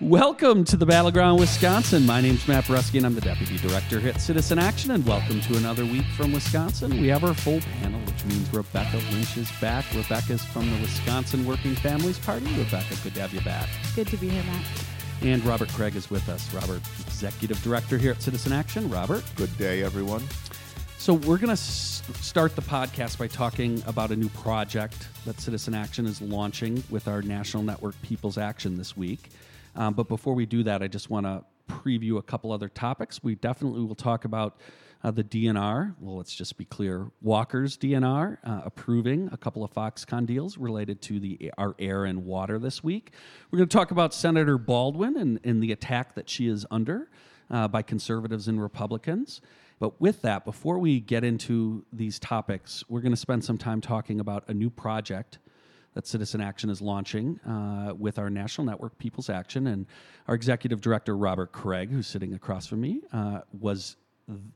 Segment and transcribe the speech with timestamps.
[0.00, 2.06] Welcome to the Battleground, Wisconsin.
[2.06, 4.92] My name's Matt Brusky, and I'm the Deputy Director here at Citizen Action.
[4.92, 6.98] And welcome to another week from Wisconsin.
[6.98, 9.84] We have our full panel, which means Rebecca Lynch is back.
[9.94, 12.46] Rebecca's from the Wisconsin Working Families Party.
[12.56, 13.68] Rebecca, good to have you back.
[13.94, 14.64] Good to be here, Matt.
[15.20, 16.52] And Robert Kraig is with us.
[16.54, 18.88] Robert, Executive Director here at Citizen Action.
[18.88, 19.22] Robert.
[19.36, 20.22] Good day, everyone.
[20.96, 25.38] So, we're going to s- start the podcast by talking about a new project that
[25.40, 29.28] Citizen Action is launching with our national network People's Action this week.
[29.74, 33.22] Um, but before we do that, I just want to preview a couple other topics.
[33.22, 34.58] We definitely will talk about
[35.02, 35.94] uh, the DNR.
[36.00, 41.00] Well, let's just be clear Walker's DNR uh, approving a couple of Foxconn deals related
[41.02, 43.12] to the our air and water this week.
[43.50, 47.10] We're going to talk about Senator Baldwin and, and the attack that she is under
[47.50, 49.40] uh, by conservatives and Republicans.
[49.78, 53.80] But with that, before we get into these topics, we're going to spend some time
[53.80, 55.38] talking about a new project
[55.94, 59.66] that Citizen Action is launching uh, with our national network, People's Action.
[59.66, 59.86] And
[60.28, 63.96] our executive director, Robert Kraig, who's sitting across from me, uh, was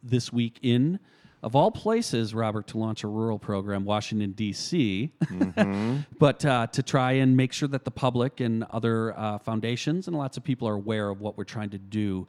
[0.02, 1.00] this week in,
[1.42, 5.98] of all places, Robert, to launch a rural program, Washington, D.C., mm-hmm.
[6.18, 10.16] but uh, to try and make sure that the public and other uh, foundations and
[10.16, 12.26] lots of people are aware of what we're trying to do.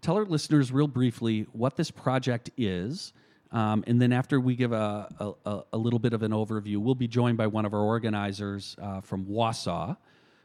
[0.00, 3.12] Tell our listeners, real briefly, what this project is
[3.54, 5.08] um, and then after we give a,
[5.46, 8.74] a, a, little bit of an overview, we'll be joined by one of our organizers
[8.82, 9.96] uh, from Wausau,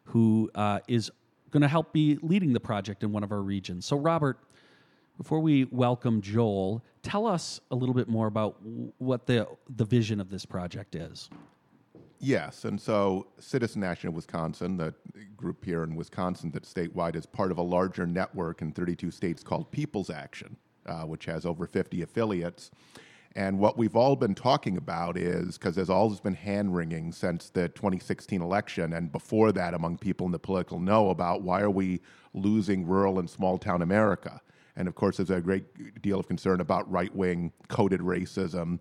[0.04, 1.10] who uh, is
[1.50, 3.88] going to help be leading the project in one of our regions.
[3.88, 4.38] So, Robert,
[5.18, 8.58] before we welcome Joel, tell us a little bit more about
[9.00, 11.32] what the, the vision of this project is.
[12.20, 14.94] Yes, and so Citizen Action of Wisconsin, the
[15.36, 19.42] group here in Wisconsin that's statewide, is part of a larger network in 32 states
[19.42, 22.72] called People's Action uh, which has over 50 affiliates.
[23.36, 27.50] And what we've all been talking about is because there's always been hand wringing since
[27.50, 31.70] the 2016 election, and before that, among people in the political know about why are
[31.70, 32.02] we
[32.34, 34.42] losing rural and small town America.
[34.76, 38.80] And of course, there's a great deal of concern about right wing coded racism,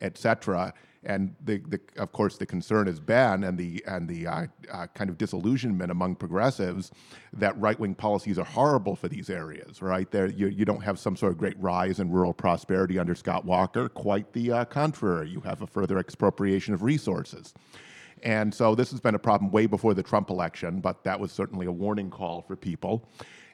[0.00, 0.72] et cetera
[1.04, 4.86] and the, the, of course the concern has been and the and the uh, uh,
[4.88, 6.90] kind of disillusionment among progressives
[7.32, 10.10] that right-wing policies are horrible for these areas right?
[10.10, 13.44] There you, you don't have some sort of great rise in rural prosperity under Scott
[13.44, 13.88] Walker.
[13.88, 15.28] Quite the uh, contrary.
[15.28, 17.54] You have a further expropriation of resources.
[18.22, 21.32] And so this has been a problem way before the Trump election but that was
[21.32, 23.08] certainly a warning call for people.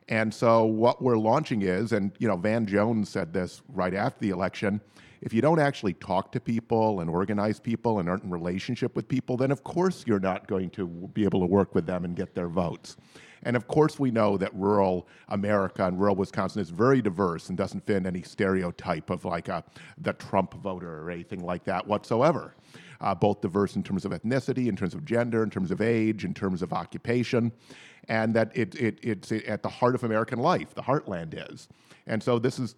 [0.09, 4.19] And so what we're launching is and you know Van Jones said this right after
[4.21, 4.81] the election
[5.21, 9.09] if you don't actually talk to people and organize people and aren't in relationship with
[9.09, 12.17] people, then of course you're not going to be able to work with them and
[12.17, 12.97] get their votes.
[13.43, 17.57] And of course, we know that rural America and rural Wisconsin is very diverse and
[17.57, 19.63] doesn't fit any stereotype of like a,
[19.99, 22.55] the Trump voter or anything like that whatsoever.
[23.01, 26.25] Uh, both diverse in terms of ethnicity, in terms of gender, in terms of age,
[26.25, 27.53] in terms of occupation,
[28.09, 31.69] and that it, it, it's at the heart of American life, the heartland is.
[32.07, 32.75] And so this is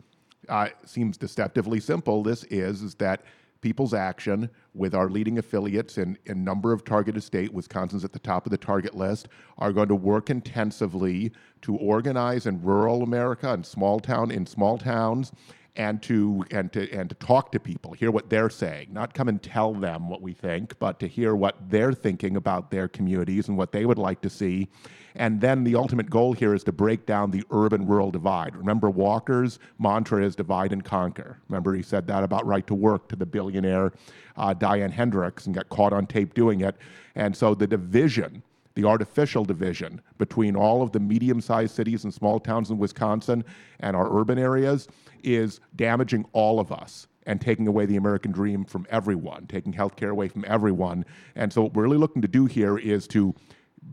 [0.49, 2.23] uh, seems deceptively simple.
[2.23, 3.23] This is, is that
[3.61, 8.19] People's Action, with our leading affiliates in a number of targeted states, Wisconsin's at the
[8.21, 9.29] top of the target list,
[9.59, 11.33] are going to work intensively
[11.63, 15.33] to organize in rural America and small town in small towns
[15.79, 19.29] and to and to and to talk to people, hear what they're saying, not come
[19.29, 23.49] and tell them what we think, but to hear what they're thinking about their communities
[23.49, 24.69] and what they would like to see.
[25.15, 28.55] And then the ultimate goal here is to break down the urban rural divide.
[28.55, 31.39] Remember, Walker's mantra is divide and conquer.
[31.49, 33.93] Remember, he said that about right to work to the billionaire
[34.37, 36.77] uh, Diane Hendricks and got caught on tape doing it.
[37.15, 38.43] And so the division
[38.79, 43.45] the artificial division between all of the medium sized cities and small towns in Wisconsin
[43.81, 44.87] and our urban areas
[45.25, 49.97] is damaging all of us and taking away the American dream from everyone, taking health
[49.97, 51.05] care away from everyone.
[51.35, 53.35] And so, what we're really looking to do here is to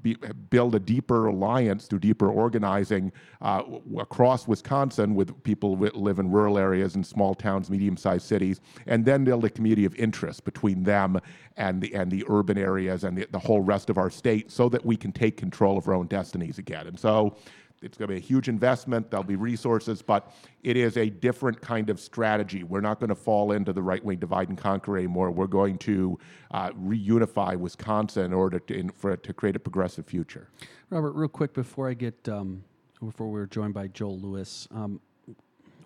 [0.01, 0.16] be,
[0.50, 3.11] build a deeper alliance through deeper organizing
[3.41, 3.63] uh,
[3.97, 9.05] across Wisconsin with people who live in rural areas and small towns, medium-sized cities, and
[9.05, 11.19] then build a community of interest between them
[11.57, 14.70] and the and the urban areas and the, the whole rest of our state, so
[14.70, 16.87] that we can take control of our own destinies again.
[16.87, 17.35] And so,
[17.81, 19.11] it's going to be a huge investment.
[19.11, 20.33] There'll be resources, but
[20.63, 22.63] it is a different kind of strategy.
[22.63, 25.31] We're not going to fall into the right wing divide and conquer anymore.
[25.31, 26.17] We're going to
[26.51, 30.49] uh, reunify Wisconsin in order to, in, for to create a progressive future.
[30.89, 32.63] Robert, real quick before I get um,
[33.03, 34.99] before we're joined by Joel Lewis, um,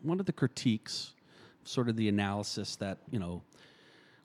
[0.01, 1.13] one of the critiques,
[1.63, 3.41] sort of the analysis that you know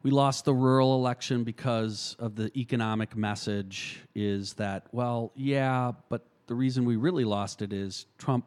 [0.02, 6.26] we lost the rural election because of the economic message is that well yeah but
[6.46, 8.44] the reason we really lost it is Trump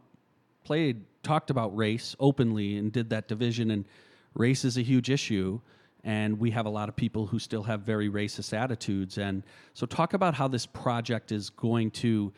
[0.63, 3.85] played talked about race openly and did that division and
[4.33, 5.59] race is a huge issue
[6.03, 9.85] and we have a lot of people who still have very racist attitudes and so
[9.85, 12.31] talk about how this project is going to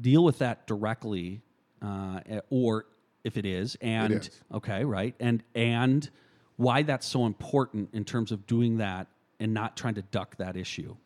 [0.00, 1.40] deal with that directly,
[1.82, 2.20] uh,
[2.50, 2.86] or
[3.24, 4.40] if it is, and It is.
[4.54, 6.08] okay, right, and and
[6.56, 9.06] why that's so important in terms of doing that
[9.38, 10.96] and not trying to duck that issue.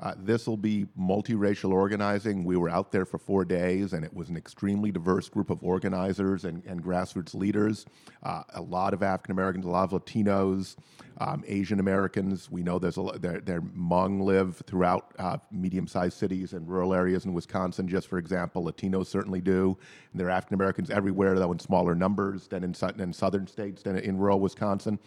[0.00, 2.42] Uh, this will be multiracial organizing.
[2.42, 5.62] We were out there for four days, and it was an extremely diverse group of
[5.62, 7.84] organizers and, and grassroots leaders.
[8.22, 10.76] Uh, a lot of African Americans, a lot of Latinos,
[11.18, 12.50] um, Asian Americans.
[12.50, 17.26] We know there's a their, their Hmong live throughout uh, medium-sized cities and rural areas
[17.26, 17.86] in Wisconsin.
[17.86, 19.76] Just for example, Latinos certainly do.
[20.12, 23.82] And there are African Americans everywhere, though in smaller numbers than in, in southern states
[23.82, 24.98] than in rural Wisconsin.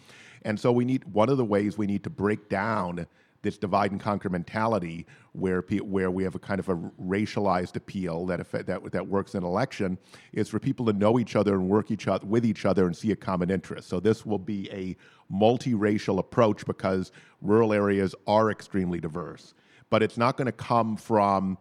[0.42, 3.06] And so we need one of the ways we need to break down
[3.44, 7.76] this divide and conquer mentality where pe- where we have a kind of a racialized
[7.76, 9.96] appeal that that that works in election
[10.32, 12.96] is for people to know each other and work each other with each other and
[12.96, 13.88] see a common interest.
[13.88, 14.96] So this will be a
[15.32, 19.54] multiracial approach because rural areas are extremely diverse,
[19.90, 21.56] but it's not going to come from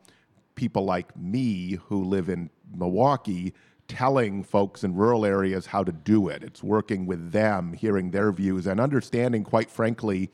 [0.56, 3.53] people like me who live in Milwaukee
[3.88, 6.44] telling folks in rural areas how to do it.
[6.44, 10.31] It's working with them, hearing their views, and understanding, quite frankly,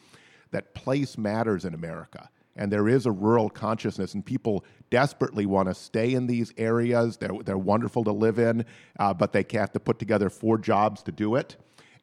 [0.52, 2.30] that place matters in America.
[2.56, 7.16] And there is a rural consciousness, and people desperately want to stay in these areas.
[7.16, 8.66] They're, they're wonderful to live in,
[9.00, 11.56] uh, but they have to put together four jobs to do it.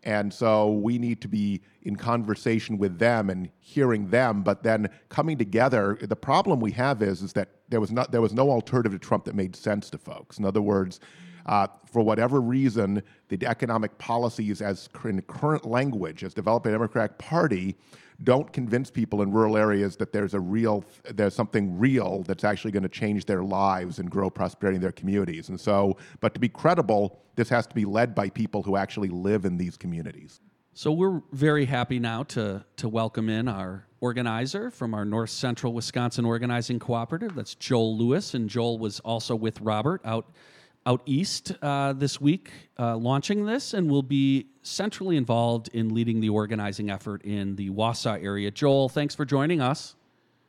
[0.02, 4.88] And so we need to be in conversation with them and hearing them, but then
[5.08, 5.98] coming together.
[6.00, 8.98] The problem we have is, is that there was, not, there was no alternative to
[8.98, 10.38] Trump that made sense to folks.
[10.38, 11.00] In other words,
[11.46, 16.74] uh, for whatever reason, the economic policies, as in current language, as developed by the
[16.74, 17.76] Democratic Party,
[18.24, 20.84] don't convince people in rural areas that there's a real,
[21.14, 24.92] there's something real that's actually going to change their lives and grow prosperity in their
[24.92, 25.48] communities.
[25.48, 29.08] And so, but to be credible, this has to be led by people who actually
[29.08, 30.40] live in these communities.
[30.72, 35.72] So we're very happy now to to welcome in our organizer from our North Central
[35.72, 37.34] Wisconsin Organizing Cooperative.
[37.34, 40.26] That's Joel Lewis, and Joel was also with Robert out
[40.86, 46.20] out east uh, this week, uh, launching this, and will be centrally involved in leading
[46.20, 48.50] the organizing effort in the Wausau area.
[48.50, 49.96] Joel, thanks for joining us.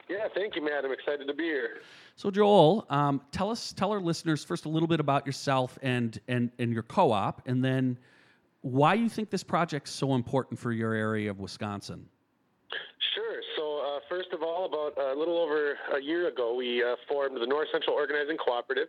[0.07, 0.85] Yeah, thank you, Matt.
[0.85, 1.81] I'm excited to be here.
[2.15, 6.19] So, Joel, um, tell us, tell our listeners first a little bit about yourself and
[6.27, 7.97] and and your co-op, and then
[8.61, 12.07] why you think this project's so important for your area of Wisconsin.
[13.13, 13.41] Sure.
[13.55, 17.39] So, uh, first of all, about a little over a year ago, we uh, formed
[17.39, 18.87] the North Central Organizing Cooperative.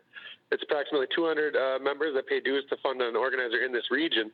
[0.50, 4.30] It's approximately 200 uh, members that pay dues to fund an organizer in this region.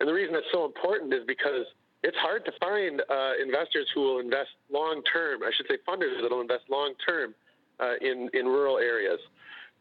[0.00, 1.66] And the reason that's so important is because
[2.02, 6.20] it's hard to find uh, investors who will invest long term, I should say funders
[6.20, 7.34] that will invest long term
[7.78, 9.20] uh, in, in rural areas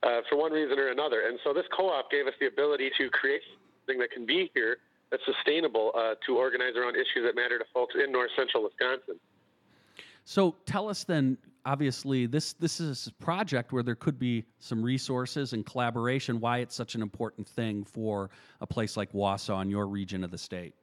[0.04, 1.28] uh, for one reason or another.
[1.28, 3.42] And so this co op gave us the ability to create
[3.82, 4.78] something that can be here
[5.10, 9.20] that's sustainable uh, to organize around issues that matter to folks in north central Wisconsin.
[10.24, 11.38] So tell us then.
[11.66, 16.40] Obviously, this this is a project where there could be some resources and collaboration.
[16.40, 18.30] Why it's such an important thing for
[18.62, 20.74] a place like Wausau in your region of the state.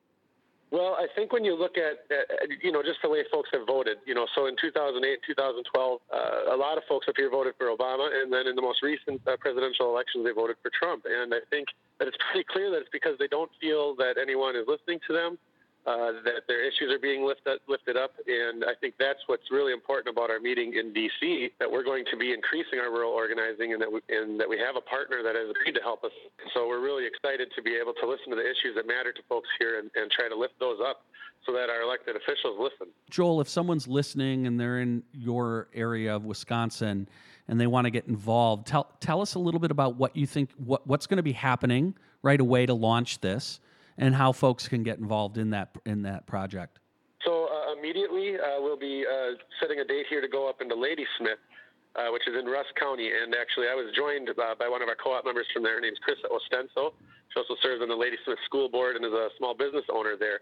[0.70, 2.04] Well, I think when you look at,
[2.62, 5.64] you know, just the way folks have voted, you know, so in 2008, 2012,
[6.12, 8.82] uh, a lot of folks up here voted for Obama, and then in the most
[8.82, 11.06] recent uh, presidential elections, they voted for Trump.
[11.08, 14.56] And I think that it's pretty clear that it's because they don't feel that anyone
[14.56, 15.38] is listening to them,
[15.88, 19.72] uh, that their issues are being lifted lifted up, and I think that's what's really
[19.72, 21.48] important about our meeting in D.C.
[21.58, 24.58] That we're going to be increasing our rural organizing, and that we, and that we
[24.58, 26.12] have a partner that has agreed to help us.
[26.52, 29.22] So we're really excited to be able to listen to the issues that matter to
[29.30, 31.08] folks here and, and try to lift those up
[31.46, 32.92] so that our elected officials listen.
[33.08, 37.08] Joel, if someone's listening and they're in your area of Wisconsin
[37.48, 40.26] and they want to get involved, tell tell us a little bit about what you
[40.26, 43.60] think what, what's going to be happening right away to launch this
[43.98, 46.78] and how folks can get involved in that in that project.
[47.24, 50.74] So uh, immediately uh, we'll be uh, setting a date here to go up into
[50.74, 51.42] Ladysmith,
[51.96, 53.10] uh, which is in Rusk County.
[53.10, 55.74] And actually, I was joined uh, by one of our co-op members from there.
[55.74, 56.94] Her name's Chris Ostenso.
[57.34, 60.40] She also serves on the Ladysmith School Board and is a small business owner there.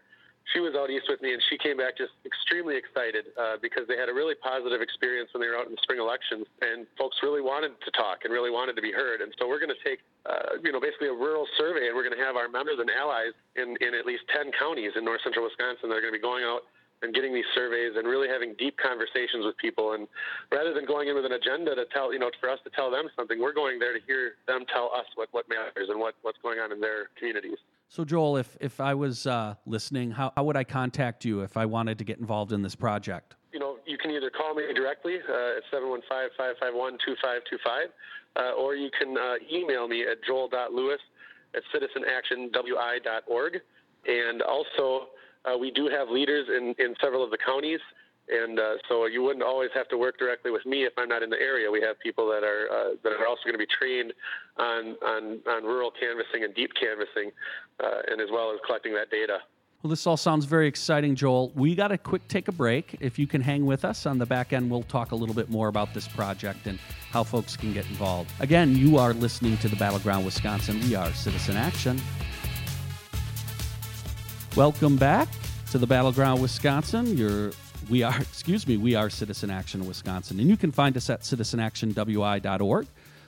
[0.54, 3.90] She was out east with me, and she came back just extremely excited uh, because
[3.90, 6.86] they had a really positive experience when they were out in the spring elections, and
[6.94, 9.26] folks really wanted to talk and really wanted to be heard.
[9.26, 12.06] And so we're going to take, uh, you know, basically a rural survey, and we're
[12.06, 15.20] going to have our members and allies in, in at least 10 counties in north
[15.26, 16.62] central Wisconsin that are going to be going out
[17.02, 19.92] and getting these surveys and really having deep conversations with people.
[19.92, 20.08] And
[20.50, 22.90] rather than going in with an agenda to tell, you know, for us to tell
[22.90, 26.14] them something, we're going there to hear them tell us what, what matters and what,
[26.22, 27.58] what's going on in their communities.
[27.88, 31.56] So, Joel, if if I was uh, listening, how, how would I contact you if
[31.56, 33.36] I wanted to get involved in this project?
[33.52, 37.86] You know, you can either call me directly uh, at 715-551-2525,
[38.36, 41.00] uh, or you can uh, email me at joel.lewis
[41.54, 43.60] at citizenactionwi.org.
[44.06, 45.08] And also,
[45.44, 47.80] uh, we do have leaders in, in several of the counties
[48.28, 51.22] and uh, so you wouldn't always have to work directly with me if I'm not
[51.22, 51.70] in the area.
[51.70, 54.12] We have people that are uh, that are also going to be trained
[54.56, 57.30] on, on on rural canvassing and deep canvassing,
[57.82, 59.38] uh, and as well as collecting that data.
[59.82, 61.52] Well, this all sounds very exciting, Joel.
[61.54, 62.96] We got to quick take a break.
[62.98, 65.50] If you can hang with us on the back end, we'll talk a little bit
[65.50, 66.78] more about this project and
[67.10, 68.32] how folks can get involved.
[68.40, 70.80] Again, you are listening to the Battleground Wisconsin.
[70.80, 72.00] We are Citizen Action.
[74.56, 75.28] Welcome back
[75.70, 77.16] to the Battleground Wisconsin.
[77.16, 77.52] You're
[77.88, 80.40] we are, excuse me, we are Citizen Action Wisconsin.
[80.40, 82.86] And you can find us at citizenactionwi.org.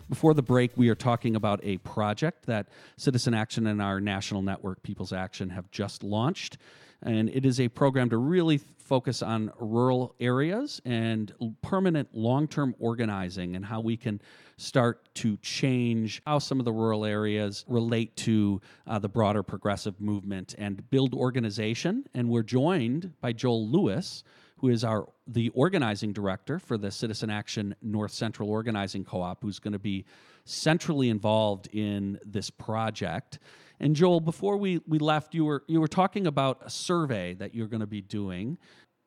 [0.08, 4.40] Before the break, we are talking about a project that Citizen Action and our national
[4.42, 6.56] network, People's Action, have just launched.
[7.02, 12.74] And it is a program to really focus on rural areas and permanent long term
[12.78, 14.20] organizing and how we can
[14.56, 20.00] start to change how some of the rural areas relate to uh, the broader progressive
[20.00, 22.04] movement and build organization.
[22.14, 24.24] And we're joined by Joel Lewis
[24.58, 29.58] who is our the organizing director for the Citizen Action North Central Organizing Co-op, who's
[29.58, 30.04] going to be
[30.44, 33.38] centrally involved in this project.
[33.80, 37.54] And Joel, before we, we left, you were you were talking about a survey that
[37.54, 38.58] you're going to be doing.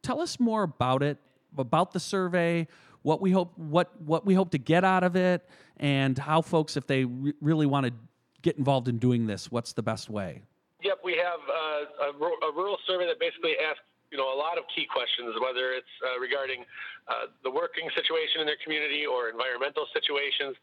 [0.03, 1.17] Tell us more about it,
[1.57, 2.67] about the survey,
[3.01, 6.77] what we hope what what we hope to get out of it, and how folks,
[6.77, 7.93] if they re- really want to
[8.41, 10.41] get involved in doing this, what's the best way?
[10.83, 14.59] Yep, we have uh, a, a rural survey that basically asks you know, a lot
[14.59, 16.67] of key questions, whether it's uh, regarding
[17.07, 20.53] uh, the working situation in their community or environmental situations.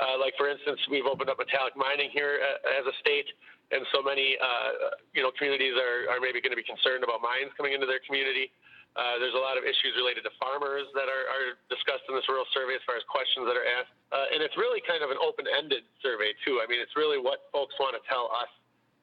[0.00, 3.28] Uh, like, for instance, we've opened up metallic mining here uh, as a state,
[3.70, 7.20] and so many, uh, you know, communities are, are maybe going to be concerned about
[7.20, 8.50] mines coming into their community.
[8.96, 12.24] Uh, there's a lot of issues related to farmers that are, are, discussed in this
[12.30, 13.90] rural survey as far as questions that are asked.
[14.30, 16.62] and it's really kind of an open ended survey, too.
[16.62, 18.48] I mean, it's really what folks want to tell us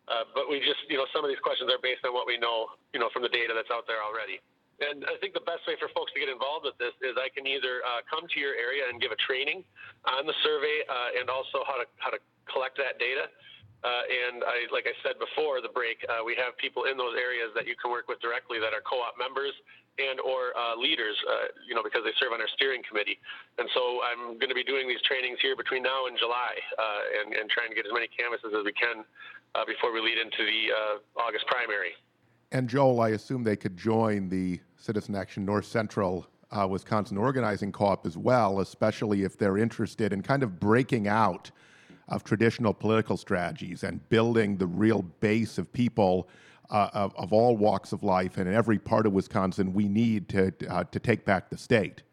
[0.09, 2.37] uh, but we just, you know, some of these questions are based on what we
[2.37, 4.41] know, you know, from the data that's out there already.
[4.81, 7.29] And I think the best way for folks to get involved with this is I
[7.29, 9.61] can either uh, come to your area and give a training
[10.09, 12.17] on the survey uh, and also how to how to
[12.49, 13.29] collect that data.
[13.81, 17.17] Uh, and I, like I said before the break, uh, we have people in those
[17.17, 19.53] areas that you can work with directly that are co-op members
[19.97, 23.17] and or uh, leaders, uh, you know, because they serve on our steering committee.
[23.57, 27.01] And so I'm going to be doing these trainings here between now and July, uh,
[27.21, 29.01] and, and trying to get as many canvases as we can
[29.55, 31.91] uh, before we lead into the uh, August primary.
[32.51, 37.71] And Joel, I assume they could join the Citizen Action North Central uh, Wisconsin Organizing
[37.71, 41.49] Co-op as well, especially if they're interested in kind of breaking out
[42.09, 46.27] of traditional political strategies and building the real base of people
[46.69, 50.27] uh, of, of, all walks of life and in every part of Wisconsin we need
[50.29, 52.03] to, uh, to take back the state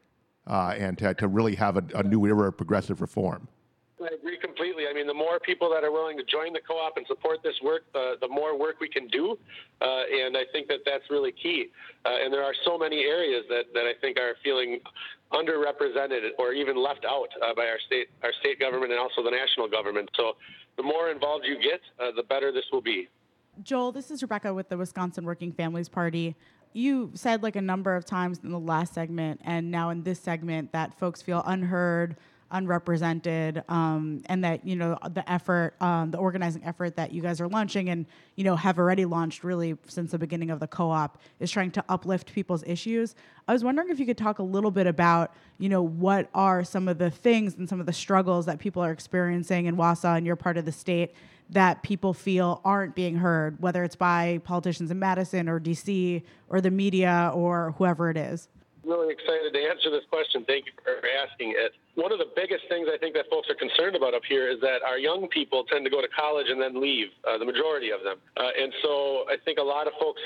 [0.47, 3.49] uh, and to, to really have a, a new era of progressive reform.
[4.01, 4.39] I agree
[4.79, 4.91] completely.
[4.91, 7.55] I mean, the more people that are willing to join the co-op and support this
[7.63, 9.39] work, the, the more work we can do.
[9.81, 11.67] Uh, and I think that that's really key.
[12.05, 14.81] Uh, and there are so many areas that, that I think are feeling
[15.33, 19.31] underrepresented or even left out uh, by our state, our state government and also the
[19.31, 20.09] national government.
[20.17, 20.37] So
[20.77, 23.09] the more involved you get, uh, the better this will be.
[23.63, 26.37] Joel, this is Rebecca with the Wisconsin Working Families Party.
[26.73, 30.21] You said like a number of times in the last segment and now in this
[30.21, 32.17] segment that folks feel unheard,
[32.51, 37.41] unrepresented um, and that you know the effort um, the organizing effort that you guys
[37.41, 41.19] are launching and you know have already launched really since the beginning of the co-op
[41.41, 43.15] is trying to uplift people's issues.
[43.47, 46.65] I was wondering if you could talk a little bit about you know what are
[46.65, 50.17] some of the things and some of the struggles that people are experiencing in wausau
[50.17, 51.15] and your part of the state
[51.51, 56.61] that people feel aren't being heard whether it's by politicians in madison or dc or
[56.61, 58.49] the media or whoever it is
[58.89, 60.49] really excited to answer this question.
[60.49, 61.77] Thank you for asking it.
[61.95, 64.59] One of the biggest things I think that folks are concerned about up here is
[64.65, 67.93] that our young people tend to go to college and then leave, uh, the majority
[67.93, 68.17] of them.
[68.41, 70.25] Uh, and so I think a lot of folks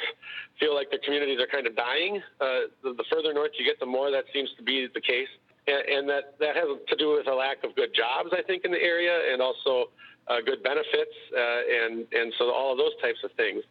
[0.62, 2.22] feel like their communities are kind of dying.
[2.40, 5.28] Uh, the, the, further north you get, the more that seems to be the case.
[5.66, 8.64] And, and, that, that has to do with a lack of good jobs, I think,
[8.64, 9.90] in the area and also
[10.28, 13.62] uh, good benefits uh, and, and so all of those types of things.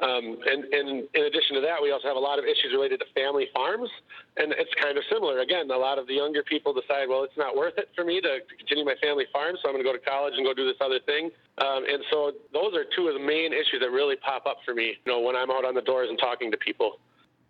[0.00, 3.00] Um, and, and, in addition to that, we also have a lot of issues related
[3.00, 3.90] to family farms,
[4.36, 5.40] and it's kind of similar.
[5.40, 8.20] Again, a lot of the younger people decide, well, it's not worth it for me
[8.20, 10.54] to, to continue my family farm, so I'm going to go to college and go
[10.54, 11.30] do this other thing.
[11.58, 14.72] Um, and so those are two of the main issues that really pop up for
[14.72, 17.00] me, you know, when I'm out on the doors and talking to people.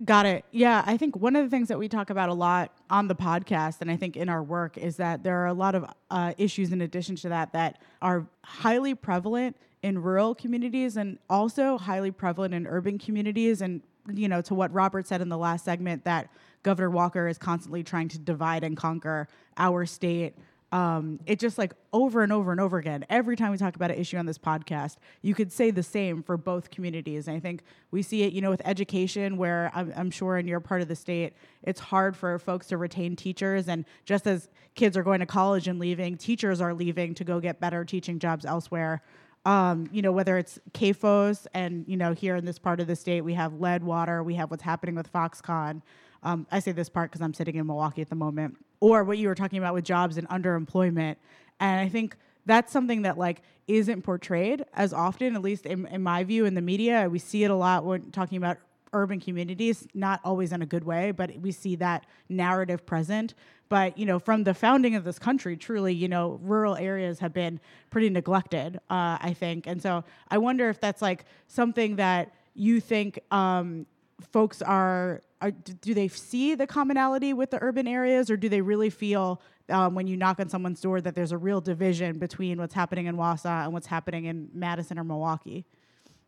[0.04, 0.44] Got it.
[0.52, 3.16] Yeah, I think one of the things that we talk about a lot on the
[3.16, 6.34] podcast, and I think in our work, is that there are a lot of uh,
[6.38, 12.10] issues in addition to that that are highly prevalent in rural communities and also highly
[12.10, 13.60] prevalent in urban communities.
[13.60, 13.82] And,
[14.12, 16.30] you know, to what Robert said in the last segment, that
[16.62, 20.34] Governor Walker is constantly trying to divide and conquer our state
[20.70, 23.06] um, it just like over and over and over again.
[23.08, 26.22] Every time we talk about an issue on this podcast, you could say the same
[26.22, 27.26] for both communities.
[27.26, 30.46] And I think we see it, you know, with education, where I'm, I'm sure in
[30.46, 31.32] your part of the state,
[31.62, 33.68] it's hard for folks to retain teachers.
[33.68, 37.40] And just as kids are going to college and leaving, teachers are leaving to go
[37.40, 39.02] get better teaching jobs elsewhere.
[39.48, 42.94] Um, you know, whether it's CAFOs and, you know, here in this part of the
[42.94, 45.80] state, we have lead water, we have what's happening with Foxconn.
[46.22, 49.16] Um, I say this part because I'm sitting in Milwaukee at the moment, or what
[49.16, 51.16] you were talking about with jobs and underemployment.
[51.60, 56.02] And I think that's something that like isn't portrayed as often, at least in, in
[56.02, 57.08] my view, in the media.
[57.10, 58.58] We see it a lot when talking about
[58.92, 63.34] urban communities, not always in a good way, but we see that narrative present.
[63.68, 67.32] But you know, from the founding of this country, truly, you know, rural areas have
[67.32, 69.66] been pretty neglected, uh, I think.
[69.66, 73.86] And so I wonder if that's like something that you think um,
[74.32, 78.60] folks are, are, do they see the commonality with the urban areas or do they
[78.60, 82.58] really feel um, when you knock on someone's door that there's a real division between
[82.58, 85.64] what's happening in Wausau and what's happening in Madison or Milwaukee?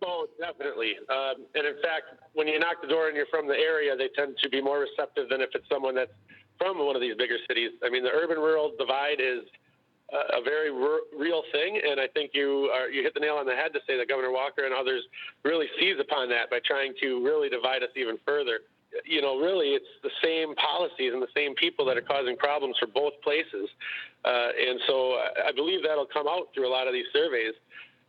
[0.02, 0.95] Oh, definitely.
[1.09, 4.09] Um, and in fact, when you knock the door and you're from the area, they
[4.16, 6.12] tend to be more receptive than if it's someone that's
[6.59, 7.73] from one of these bigger cities.
[7.85, 9.45] I mean, the urban-rural divide is
[10.12, 13.54] a very real thing, and I think you are, you hit the nail on the
[13.54, 15.04] head to say that Governor Walker and others
[15.45, 18.61] really seize upon that by trying to really divide us even further.
[19.04, 22.76] You know, really, it's the same policies and the same people that are causing problems
[22.80, 23.71] for both places,
[24.25, 27.54] uh, and so I believe that'll come out through a lot of these surveys.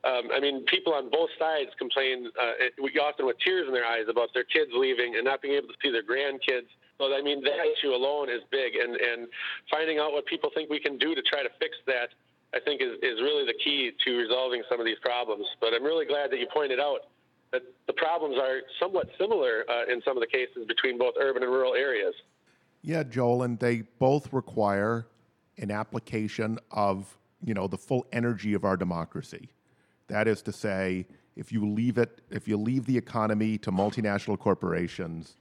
[0.04, 4.06] Um, I mean, people on both sides complain uh, often with tears in their eyes
[4.10, 6.68] about their kids leaving and not being able to see their grandkids
[7.02, 9.28] so I mean, that issue alone is big, and and
[9.72, 12.10] finding out what people think we can do to try to fix that,
[12.54, 15.48] I think, is is really the key to resolving some of these problems.
[15.60, 17.10] But I'm really glad that you pointed out
[17.52, 21.42] that the problems are somewhat similar uh, in some of the cases between both urban
[21.42, 22.14] and rural areas.
[22.84, 25.08] Yeah, Joel, and they both require
[25.58, 29.50] an application of you know the full energy of our democracy.
[30.12, 34.38] That is to say, if you leave it, if you leave the economy to multinational
[34.38, 35.38] corporations,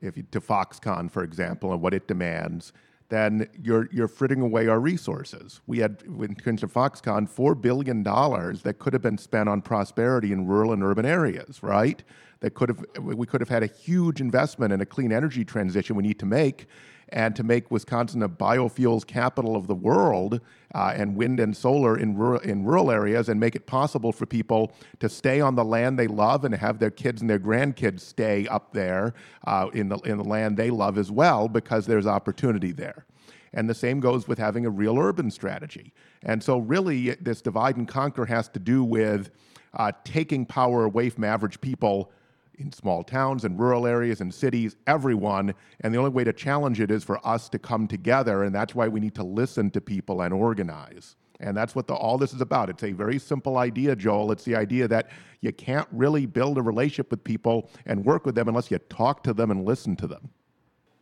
[0.00, 2.72] if you, to Foxconn, for example, and what it demands,
[3.10, 5.60] then you're you're fritting away our resources.
[5.66, 9.60] We had, in terms of Foxconn, four billion dollars that could have been spent on
[9.60, 12.02] prosperity in rural and urban areas, right?
[12.40, 15.94] That could have we could have had a huge investment in a clean energy transition
[15.94, 16.66] we need to make,
[17.10, 20.40] and to make Wisconsin a biofuels capital of the world
[20.74, 24.26] uh, and wind and solar in rural, in rural areas and make it possible for
[24.26, 28.00] people to stay on the land they love and have their kids and their grandkids
[28.00, 29.14] stay up there
[29.46, 33.06] uh, in, the, in the land they love as well because there's opportunity there.
[33.52, 35.94] And the same goes with having a real urban strategy.
[36.22, 39.30] And so, really, this divide and conquer has to do with
[39.72, 42.12] uh, taking power away from average people
[42.58, 45.54] in small towns and rural areas and cities, everyone.
[45.80, 48.44] And the only way to challenge it is for us to come together.
[48.44, 51.16] And that's why we need to listen to people and organize.
[51.40, 52.70] And that's what the, all this is about.
[52.70, 54.32] It's a very simple idea, Joel.
[54.32, 55.10] It's the idea that
[55.42, 59.22] you can't really build a relationship with people and work with them unless you talk
[59.24, 60.30] to them and listen to them.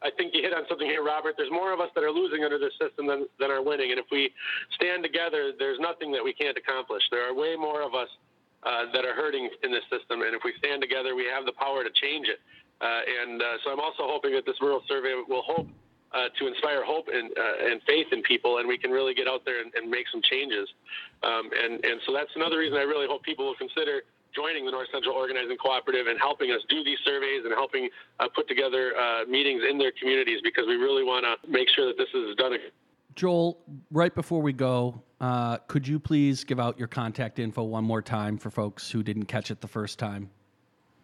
[0.03, 1.35] I think you hit on something here, Robert.
[1.39, 3.91] There's more of us that are losing under this system than, than are winning.
[3.91, 4.33] And if we
[4.75, 7.03] stand together, there's nothing that we can't accomplish.
[7.11, 8.09] There are way more of us
[8.65, 10.23] uh, that are hurting in this system.
[10.23, 12.41] And if we stand together, we have the power to change it.
[12.81, 15.69] Uh, and uh, so I'm also hoping that this rural survey will hope
[16.13, 19.27] uh, to inspire hope and, uh, and faith in people, and we can really get
[19.27, 20.69] out there and, and make some changes.
[21.23, 24.03] Um, and, and so that's another reason I really hope people will consider
[24.35, 28.29] joining the North Central Organizing Cooperative and helping us do these surveys and helping uh,
[28.35, 31.97] put together uh, meetings in their communities because we really want to make sure that
[31.97, 32.53] this is done.
[33.15, 33.59] Joel,
[33.91, 38.03] right before we go, uh, could you please give out your contact info one more
[38.03, 40.31] time for folks who didn't catch it the first time?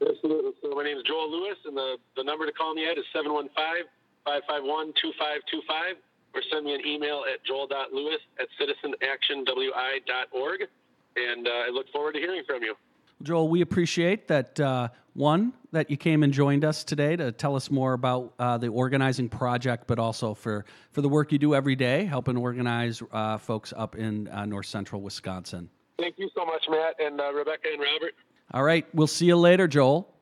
[0.01, 0.53] Absolutely.
[0.63, 3.05] So my name is Joel Lewis, and the, the number to call me at is
[3.15, 5.95] 715-551-2525,
[6.35, 10.61] or send me an email at joel.lewis at citizenactionwi.org,
[11.17, 12.75] and uh, I look forward to hearing from you.
[13.23, 14.59] Joel, we appreciate that.
[14.59, 18.59] Uh, one, that you came and joined us today to tell us more about uh,
[18.59, 23.03] the organizing project, but also for, for the work you do every day, helping organize
[23.13, 25.69] uh, folks up in uh, north central Wisconsin.
[25.99, 28.15] Thank you so much, Matt and uh, Rebecca and Robert.
[28.53, 28.87] All right.
[28.95, 30.13] We'll see you later, Joel.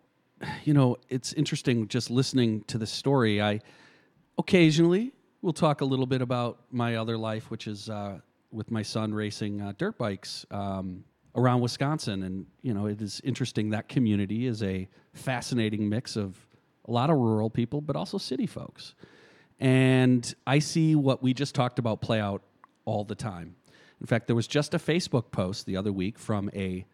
[0.64, 3.40] You know, it's interesting just listening to the story.
[3.40, 3.60] I
[4.36, 8.18] occasionally will talk a little bit about my other life, which is uh,
[8.50, 10.44] with my son racing dirt bikes.
[10.50, 11.04] Um,
[11.38, 12.22] around Wisconsin.
[12.22, 13.70] And, you know, it is interesting.
[13.70, 16.36] That community is a fascinating mix of
[16.86, 18.94] a lot of rural people, but also city folks.
[19.60, 22.42] And I see what we just talked about play out
[22.84, 23.56] all the time.
[24.00, 26.84] In fact, there was just a Facebook post the other week from a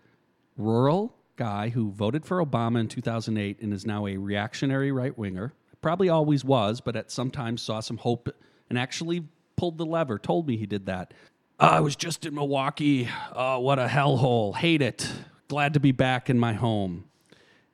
[0.57, 5.52] rural guy who voted for Obama in 2008 and is now a reactionary right winger.
[5.83, 8.28] Probably always was, but at some times saw some hope
[8.70, 9.24] and actually
[9.57, 11.12] pulled the lever, told me he did that.
[11.58, 13.08] Uh, I was just in Milwaukee.
[13.32, 14.56] Oh, what a hellhole.
[14.56, 15.08] Hate it.
[15.46, 17.04] Glad to be back in my home.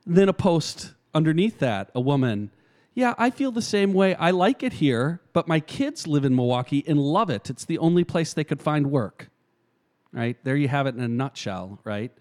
[0.05, 2.51] Then a post underneath that, a woman,
[2.93, 4.13] yeah, I feel the same way.
[4.15, 7.49] I like it here, but my kids live in Milwaukee and love it.
[7.49, 9.29] It's the only place they could find work.
[10.11, 10.37] Right?
[10.43, 12.11] There you have it in a nutshell, right?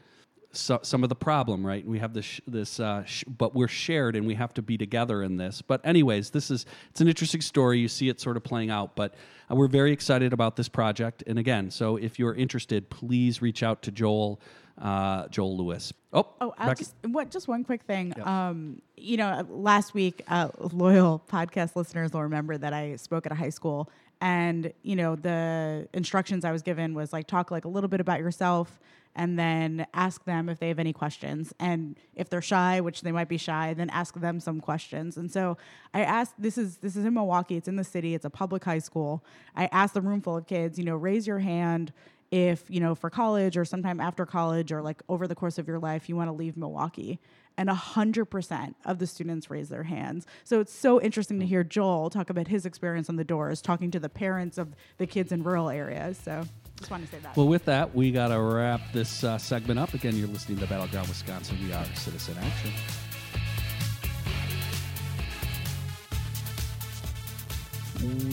[0.53, 1.87] So, some of the problem, right?
[1.87, 5.23] We have this, this uh, sh- but we're shared and we have to be together
[5.23, 5.63] in this.
[5.63, 7.79] But, anyways, this is it's an interesting story.
[7.79, 9.15] You see it sort of playing out, but
[9.51, 11.23] uh, we're very excited about this project.
[11.27, 14.41] And again, so if you're interested, please reach out to Joel
[14.81, 15.93] uh, Joel Lewis.
[16.13, 18.13] Oh, oh, I'll just what just one quick thing.
[18.17, 18.27] Yep.
[18.27, 23.33] Um, you know, last week, uh, loyal podcast listeners will remember that I spoke at
[23.33, 27.65] a high school, and you know, the instructions I was given was like talk like
[27.65, 28.81] a little bit about yourself,
[29.17, 33.13] and then ask them if they have any questions, and if they're shy, which they
[33.13, 35.17] might be shy, then ask them some questions.
[35.17, 35.57] And so
[35.93, 38.65] I asked, this is this is in Milwaukee, it's in the city, it's a public
[38.65, 39.25] high school.
[39.57, 41.93] I asked a room full of kids, you know, raise your hand
[42.31, 45.67] if you know for college or sometime after college or like over the course of
[45.67, 47.19] your life you want to leave milwaukee
[47.61, 50.27] and 100% of the students raise their hands.
[50.45, 53.91] So it's so interesting to hear joel talk about his experience on the doors talking
[53.91, 56.19] to the parents of the kids in rural areas.
[56.25, 56.45] So
[56.79, 57.37] just wanted to say that.
[57.37, 59.93] Well with that we got to wrap this uh, segment up.
[59.93, 61.59] Again you're listening to battleground wisconsin.
[61.63, 62.73] We are citizen action.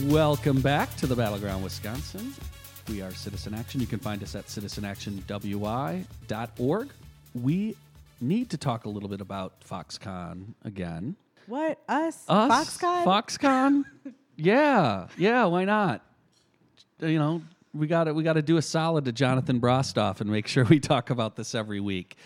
[0.08, 2.32] Welcome back to the Battleground Wisconsin.
[2.88, 3.82] We are Citizen Action.
[3.82, 6.88] You can find us at citizenactionwi.org.
[7.34, 7.76] We
[8.20, 11.16] need to talk a little bit about Foxconn again.
[11.46, 11.78] What?
[11.88, 12.24] Us?
[12.28, 12.78] Us?
[12.78, 13.04] Foxconn?
[13.04, 13.84] Foxconn?
[14.36, 15.08] yeah.
[15.16, 16.04] Yeah, why not?
[17.00, 20.30] You know, we got to we got to do a solid to Jonathan Brostoff and
[20.30, 22.16] make sure we talk about this every week.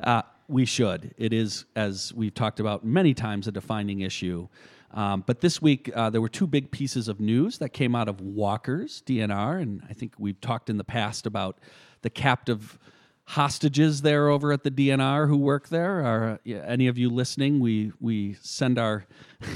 [0.00, 1.14] Uh, we should.
[1.18, 4.48] It is, as we've talked about many times, a defining issue.
[4.92, 8.08] Um, but this week, uh, there were two big pieces of news that came out
[8.08, 9.62] of Walker's DNR.
[9.62, 11.58] And I think we've talked in the past about
[12.02, 12.78] the captive
[13.32, 16.04] hostages there over at the DNR who work there.
[16.04, 17.60] Are any of you listening?
[17.60, 19.06] We, we send our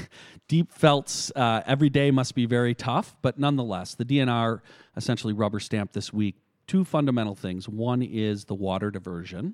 [0.47, 1.31] deep felts.
[1.35, 3.15] Uh, every day must be very tough.
[3.21, 4.61] But nonetheless, the DNR
[4.95, 7.69] essentially rubber stamped this week two fundamental things.
[7.69, 9.53] One is the water diversion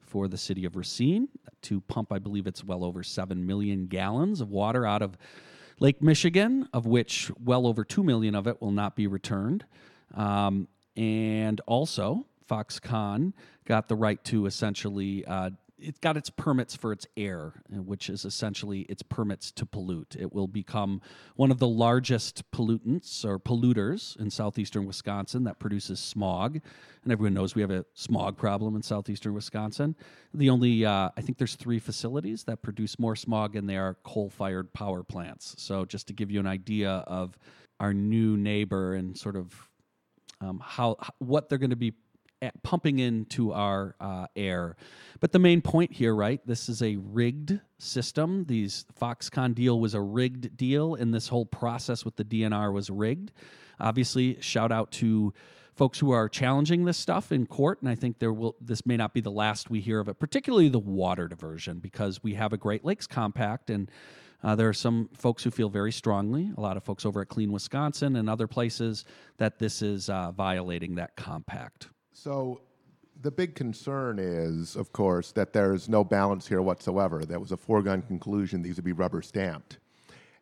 [0.00, 1.28] for the city of Racine
[1.62, 5.16] to pump, I believe it's well over 7 million gallons of water out of
[5.80, 9.64] Lake Michigan, of which well over 2 million of it will not be returned.
[10.12, 13.32] Um, and also, Foxconn
[13.64, 18.08] got the right to essentially uh, it got its permits for its air, uh, which
[18.08, 20.16] is essentially its permits to pollute.
[20.18, 21.00] It will become
[21.36, 26.60] one of the largest pollutants or polluters in southeastern Wisconsin that produces smog.
[27.02, 29.96] And everyone knows we have a smog problem in southeastern Wisconsin.
[30.32, 33.96] The only, uh, I think there's three facilities that produce more smog, and they are
[34.04, 35.56] coal fired power plants.
[35.58, 37.36] So just to give you an idea of
[37.80, 39.68] our new neighbor and sort of
[40.40, 41.94] um, how what they're going to be
[42.62, 44.76] pumping into our uh, air.
[45.20, 46.40] But the main point here, right?
[46.46, 48.44] This is a rigged system.
[48.44, 52.90] These Foxconn deal was a rigged deal, and this whole process with the DNR was
[52.90, 53.32] rigged.
[53.78, 55.32] Obviously, shout out to
[55.74, 58.56] folks who are challenging this stuff in court, and I think there will.
[58.60, 62.22] This may not be the last we hear of it, particularly the water diversion, because
[62.22, 63.90] we have a Great Lakes Compact and.
[64.44, 67.28] Uh, there are some folks who feel very strongly, a lot of folks over at
[67.28, 69.04] Clean Wisconsin and other places,
[69.36, 71.90] that this is uh, violating that compact.
[72.12, 72.60] So
[73.22, 77.24] the big concern is, of course, that there's no balance here whatsoever.
[77.24, 78.62] That was a foregone conclusion.
[78.62, 79.78] These would be rubber stamped.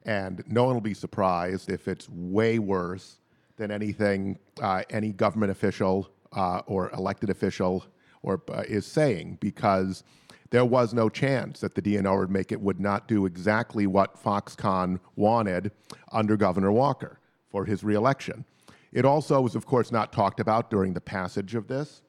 [0.05, 3.19] And no one will be surprised if it's way worse
[3.57, 7.85] than anything uh, any government official uh, or elected official
[8.23, 10.03] or uh, is saying, because
[10.51, 14.21] there was no chance that the DNR would make it would not do exactly what
[14.23, 15.71] Foxconn wanted
[16.13, 18.45] under Governor Walker for his reelection.
[18.93, 22.03] It also was, of course, not talked about during the passage of this.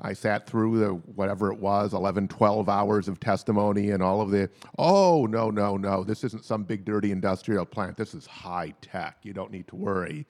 [0.00, 4.30] I sat through the whatever it was, 11, 12 hours of testimony and all of
[4.30, 7.96] the, oh, no, no, no, this isn't some big dirty industrial plant.
[7.96, 9.18] This is high tech.
[9.22, 10.26] You don't need to worry.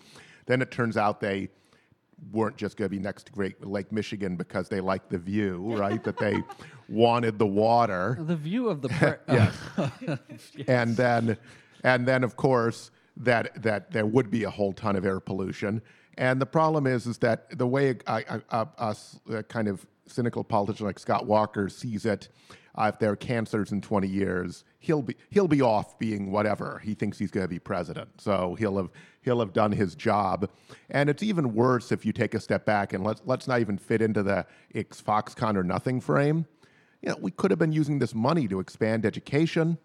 [0.46, 1.48] Then it turns out they
[2.30, 5.74] weren't just going to be next to Great Lake Michigan because they liked the view,
[5.76, 6.04] right?
[6.04, 6.42] that they
[6.88, 8.18] wanted the water.
[8.20, 9.56] The view of the par- yes.
[10.00, 10.68] yes.
[10.68, 11.38] And then,
[11.82, 15.82] and then of course, that that there would be a whole ton of air pollution.
[16.16, 18.96] And the problem is, is that the way a, a, a,
[19.30, 22.28] a kind of cynical politician like Scott Walker sees it,
[22.76, 26.80] uh, if there are cancers in 20 years, he'll be he'll be off being whatever
[26.84, 28.08] he thinks he's going to be president.
[28.20, 28.90] So he'll have
[29.22, 30.50] he'll have done his job.
[30.90, 33.78] And it's even worse if you take a step back and let's let's not even
[33.78, 36.46] fit into the it's Foxconn or nothing frame.
[37.00, 39.78] You know, we could have been using this money to expand education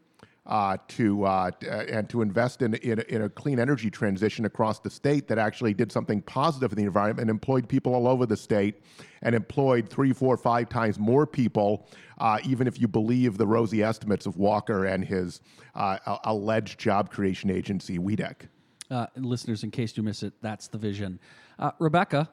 [0.50, 4.80] uh, to uh, uh, and to invest in, in in a clean energy transition across
[4.80, 8.26] the state that actually did something positive in the environment and employed people all over
[8.26, 8.82] the state
[9.22, 13.82] and employed three, four, five times more people, uh, even if you believe the rosy
[13.84, 15.40] estimates of Walker and his
[15.76, 18.48] uh, alleged job creation agency, WEDC.
[18.92, 21.20] Uh, listeners, in case you miss it, that's the vision.
[21.60, 22.28] Uh, Rebecca,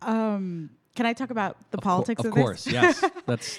[0.00, 2.72] Um, can I talk about the politics of of, course, this?
[2.74, 3.58] yes, that's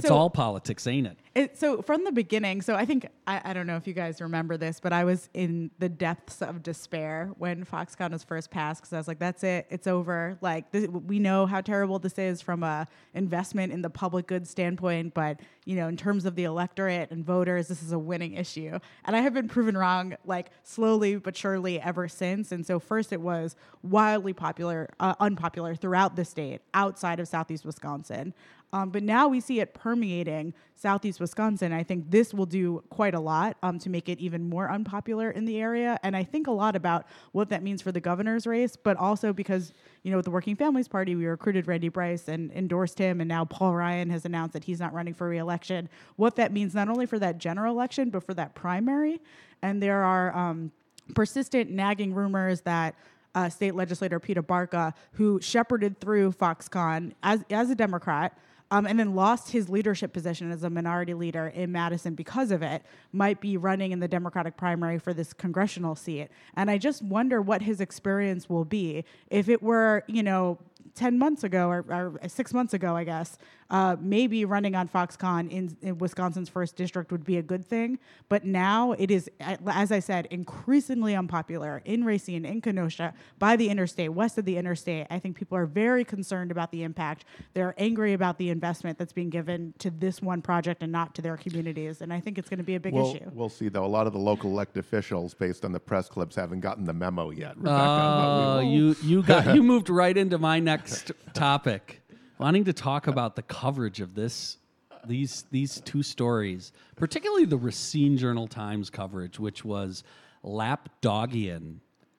[0.00, 1.18] it's So- all politics, ain't it?
[1.34, 4.20] It, so from the beginning, so I think I, I don't know if you guys
[4.20, 8.82] remember this, but I was in the depths of despair when Foxconn was first passed
[8.82, 12.20] because I was like, "That's it, it's over." Like this, we know how terrible this
[12.20, 16.36] is from a investment in the public good standpoint, but you know, in terms of
[16.36, 18.78] the electorate and voters, this is a winning issue.
[19.04, 22.52] And I have been proven wrong, like slowly but surely, ever since.
[22.52, 27.64] And so first, it was wildly popular, uh, unpopular throughout the state, outside of Southeast
[27.64, 28.34] Wisconsin.
[28.74, 31.72] Um, but now we see it permeating Southeast Wisconsin.
[31.72, 35.30] I think this will do quite a lot um, to make it even more unpopular
[35.30, 35.96] in the area.
[36.02, 39.32] And I think a lot about what that means for the governor's race, but also
[39.32, 43.20] because, you know, with the Working Families Party, we recruited Randy Bryce and endorsed him.
[43.20, 45.88] And now Paul Ryan has announced that he's not running for reelection.
[46.16, 49.20] What that means not only for that general election, but for that primary.
[49.62, 50.72] And there are um,
[51.14, 52.96] persistent, nagging rumors that
[53.36, 58.36] uh, state legislator Peter Barca, who shepherded through Foxconn as, as a Democrat,
[58.70, 62.62] um, and then lost his leadership position as a minority leader in Madison because of
[62.62, 66.28] it, might be running in the Democratic primary for this congressional seat.
[66.56, 70.58] And I just wonder what his experience will be if it were, you know,
[70.94, 73.38] 10 months ago or, or six months ago, I guess,
[73.74, 77.98] uh, maybe running on Foxconn in, in Wisconsin's first district would be a good thing.
[78.28, 83.68] But now it is, as I said, increasingly unpopular in Racine, in Kenosha, by the
[83.68, 85.08] interstate, west of the interstate.
[85.10, 87.24] I think people are very concerned about the impact.
[87.52, 91.22] They're angry about the investment that's being given to this one project and not to
[91.22, 92.00] their communities.
[92.00, 93.28] And I think it's going to be a big We'll, issue.
[93.32, 93.84] we'll see, though.
[93.84, 96.92] A lot of the local elected officials, based on the press clips, haven't gotten the
[96.94, 97.74] memo yet, Rebecca.
[97.76, 102.02] But we will- you you got you moved right into my next topic,
[102.38, 104.58] wanting to talk about the coverage of this
[105.06, 110.02] these these two stories, particularly the Racine Journal Times coverage, which was
[110.44, 111.76] lapdogian.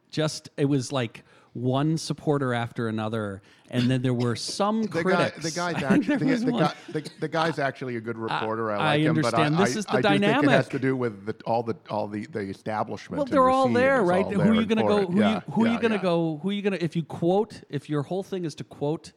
[0.09, 1.23] Just it was like
[1.53, 5.43] one supporter after another, and then there were some the guy, critics.
[5.43, 8.71] the guy's actually the, the, guy, the, the guy's actually a good reporter.
[8.71, 9.49] I, I like him, but I.
[9.49, 11.75] This I, is the I do think it has to do with the, all the
[11.89, 13.17] all the, the establishment.
[13.17, 14.25] Well, they're all there, right?
[14.25, 15.07] all Who there are you going to go?
[15.07, 16.03] Who, yeah, you, who are you going to yeah.
[16.03, 16.39] go?
[16.43, 16.83] Who are you going to?
[16.83, 19.13] If you quote, if your whole thing is to quote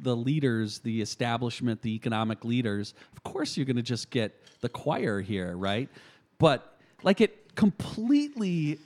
[0.00, 4.68] the leaders, the establishment, the economic leaders, of course you're going to just get the
[4.68, 5.88] choir here, right?
[6.38, 8.78] But like it completely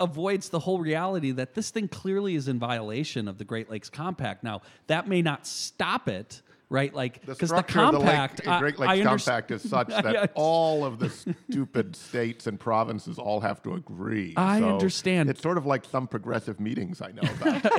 [0.00, 3.88] avoids the whole reality that this thing clearly is in violation of the Great Lakes
[3.88, 4.42] Compact.
[4.44, 6.42] Now that may not stop it.
[6.74, 9.26] Right, like The because the, structure of the compact, Lake, I- Great I Lakes underst-
[9.26, 13.74] Compact is such that underst- all of the stupid states and provinces all have to
[13.74, 14.34] agree.
[14.36, 15.30] I So understand.
[15.30, 17.64] It's sort of like some progressive meetings I know about.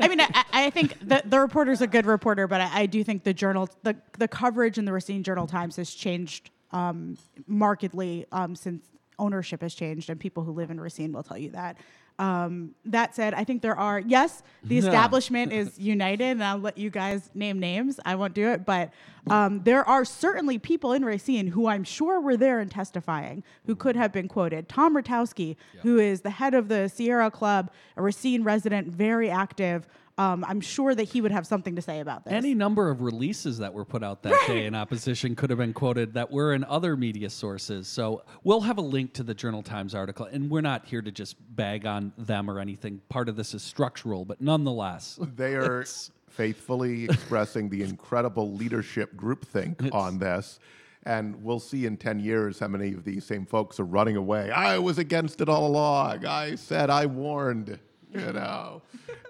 [0.00, 3.02] I mean, I, I think the, the reporter's a good reporter, but I, I do
[3.04, 8.26] think the journal, the, the coverage in the Racine Journal Times has changed um, markedly
[8.32, 8.84] um, since
[9.18, 11.76] ownership has changed, and people who live in Racine will tell you that.
[12.18, 16.78] Um, that said, I think there are yes, the establishment is united, and I'll let
[16.78, 17.98] you guys name names.
[18.04, 18.92] I won't do it, but
[19.28, 23.74] um, there are certainly people in Racine who I'm sure were there and testifying who
[23.74, 24.68] could have been quoted.
[24.68, 29.88] Tom Ratowski, who is the head of the Sierra Club, a Racine resident, very active.
[30.16, 32.32] Um, I'm sure that he would have something to say about this.
[32.32, 35.72] Any number of releases that were put out that day in opposition could have been
[35.72, 37.88] quoted that were in other media sources.
[37.88, 41.10] So we'll have a link to the Journal Times article, and we're not here to
[41.10, 43.00] just bag on them or anything.
[43.08, 45.84] Part of this is structural, but nonetheless, They are
[46.28, 50.60] faithfully expressing the incredible leadership groupthink on this.
[51.06, 54.50] And we'll see in 10 years how many of these same folks are running away.
[54.50, 56.24] I was against it all along.
[56.24, 57.78] I said, I warned,
[58.26, 58.82] you know,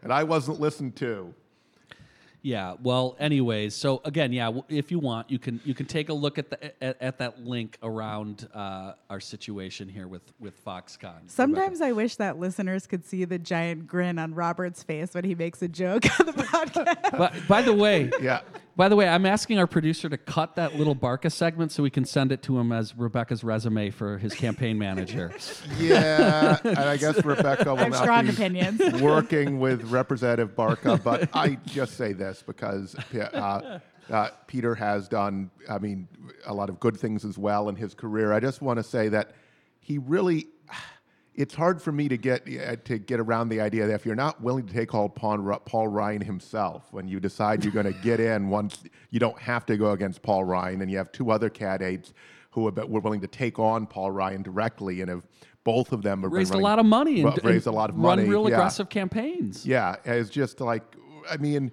[0.03, 1.33] and I wasn't listened to.
[2.43, 2.75] Yeah.
[2.83, 6.13] Well, anyways, so again, yeah, w- if you want, you can you can take a
[6.13, 11.23] look at the at, at that link around uh, our situation here with with Foxconn.
[11.29, 15.35] Sometimes I wish that listeners could see the giant grin on Robert's face when he
[15.35, 17.17] makes a joke on the podcast.
[17.17, 18.41] But by the way, Yeah.
[18.77, 21.91] By the way, I'm asking our producer to cut that little Barca segment so we
[21.91, 25.33] can send it to him as Rebecca's resume for his campaign manager.
[25.79, 28.81] Yeah, and I guess Rebecca will I have not strong be opinions.
[29.01, 33.79] working with Representative Barca, but I just say this because uh,
[34.11, 36.09] uh, Peter has done, I mean,
[36.47, 38.33] a lot of good things as well in his career.
[38.33, 39.33] I just want to say that
[39.81, 40.47] he really,
[41.35, 44.15] it's hard for me to get uh, to get around the idea that if you're
[44.15, 48.01] not willing to take on Paul, Paul Ryan himself, when you decide you're going to
[48.01, 51.31] get in, once you don't have to go against Paul Ryan, and you have two
[51.31, 52.13] other candidates
[52.51, 55.27] who have, were willing to take on Paul Ryan directly, and have
[55.65, 57.97] both of them have raised running, a lot of money and, raised a lot of
[57.97, 58.57] run real yeah.
[58.57, 59.67] aggressive campaigns.
[59.67, 60.83] Yeah, it's just like
[61.29, 61.73] I mean,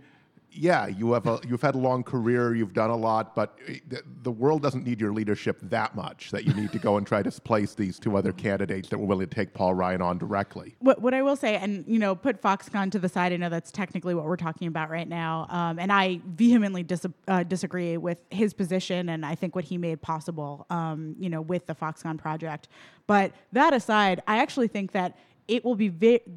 [0.54, 4.02] yeah, you have a you've had a long career, you've done a lot, but the,
[4.24, 7.24] the world doesn't need your leadership that much that you need to go and try
[7.24, 10.76] to place these two other candidates that were willing to take Paul Ryan on directly.
[10.80, 13.32] What, what I will say, and you know, put Foxconn to the side.
[13.32, 17.06] I know that's technically what we're talking about right now, um, and I vehemently dis-
[17.28, 21.42] uh, disagree with his position, and I think what he made possible, um, you know,
[21.42, 22.68] with the Foxconn project.
[23.08, 25.18] But that aside, I actually think that
[25.52, 25.90] it will be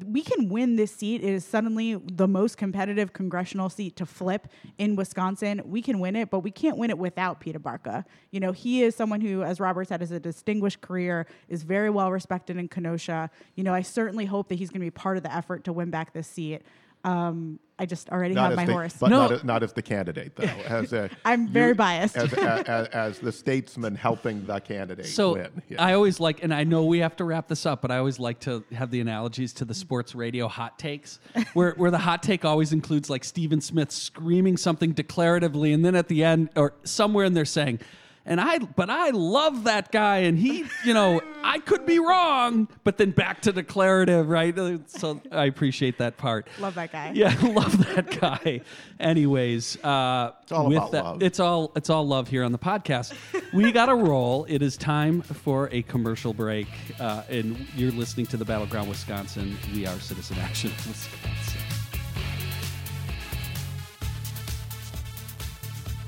[0.05, 1.23] we can win this seat.
[1.23, 5.61] It is suddenly the most competitive congressional seat to flip in Wisconsin.
[5.63, 8.03] We can win it, but we can't win it without Peter Barca.
[8.31, 11.89] You know, he is someone who, as Robert said, has a distinguished career, is very
[11.89, 13.29] well respected in Kenosha.
[13.55, 15.71] You know, I certainly hope that he's going to be part of the effort to
[15.71, 16.63] win back this seat.
[17.05, 18.95] Um, I just already Not have my the, horse.
[18.97, 19.19] but No.
[19.23, 20.43] not, as, not as the candidate though.
[20.65, 22.15] As a, I'm very biased.
[22.15, 25.61] As, as, as the statesman helping the candidate So win.
[25.67, 25.83] Yeah.
[25.83, 28.17] I always like, and I know we have to wrap this up, but I always
[28.17, 31.19] like to have the analogies to the sports radio hot takes,
[31.53, 35.95] where where the hot take always includes like Stephen Smith screaming something declaratively, and then
[35.95, 37.79] at the end or somewhere in there saying.
[38.27, 42.67] And I, but I love that guy, and he, you know, I could be wrong,
[42.83, 44.55] but then back to declarative, right?
[44.89, 46.47] So I appreciate that part.
[46.59, 47.11] Love that guy.
[47.13, 48.61] Yeah, love that guy.
[48.99, 51.21] Anyways, uh, It's all with about that, love.
[51.23, 53.13] it's all it's all love here on the podcast.
[53.53, 54.45] we got to roll.
[54.49, 56.67] It is time for a commercial break,
[56.99, 59.55] uh, and you're listening to the Battleground Wisconsin.
[59.73, 61.44] We are Citizen Action Wisconsin.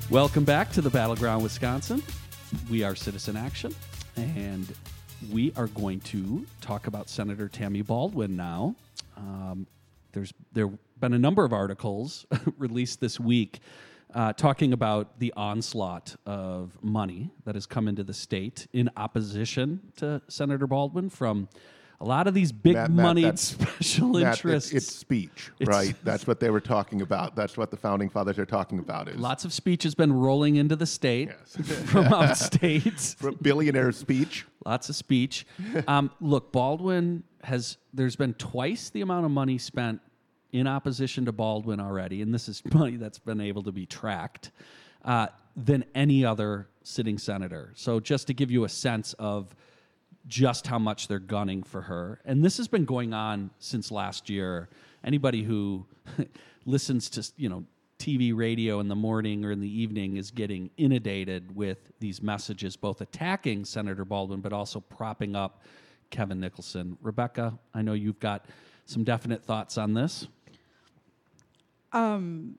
[0.09, 2.01] Welcome back to the Battleground Wisconsin.
[2.71, 3.75] We are Citizen Action,
[4.15, 4.65] and
[5.29, 8.73] we are going to talk about Senator Tammy Baldwin now.
[9.17, 9.67] Um,
[10.13, 12.25] there's there been a number of articles
[12.57, 13.59] released this week
[14.15, 19.91] uh, talking about the onslaught of money that has come into the state in opposition
[19.97, 21.49] to Senator Baldwin from
[21.99, 24.71] a lot of these big Matt- Matt, moneyed that's- special Matt, interests.
[24.71, 25.95] it's, it's speech, It's- right?
[26.03, 27.35] That's what they were talking about.
[27.35, 29.07] That's what the founding fathers are talking about.
[29.09, 31.33] Is Lots of speech has been rolling into the state
[31.87, 33.15] from outstate.
[33.15, 34.45] from billionaire speech.
[34.65, 35.45] Lots of speech.
[35.87, 37.77] Um, look, Baldwin has.
[37.93, 40.01] There's been twice the amount of money spent
[40.51, 44.51] in opposition to Baldwin already, and this is money that's been able to be tracked
[45.03, 47.71] uh, than any other sitting senator.
[47.75, 49.55] So, just to give you a sense of
[50.27, 54.29] just how much they're gunning for her, and this has been going on since last
[54.29, 54.69] year.
[55.03, 55.85] Anybody who
[56.65, 57.63] listens to you know
[57.99, 62.75] TV, radio in the morning or in the evening is getting inundated with these messages,
[62.75, 65.63] both attacking Senator Baldwin but also propping up
[66.09, 66.97] Kevin Nicholson.
[67.01, 68.45] Rebecca, I know you've got
[68.85, 70.27] some definite thoughts on this.
[71.91, 72.57] Um,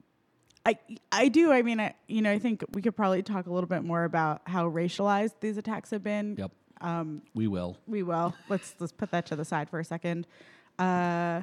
[0.66, 0.78] I
[1.12, 1.52] I do.
[1.52, 4.04] I mean, I, you know, I think we could probably talk a little bit more
[4.04, 6.37] about how racialized these attacks have been.
[6.38, 6.50] Yep.
[7.34, 7.76] We will.
[7.86, 8.34] We will.
[8.48, 10.26] Let's let's put that to the side for a second.
[10.78, 11.42] Uh,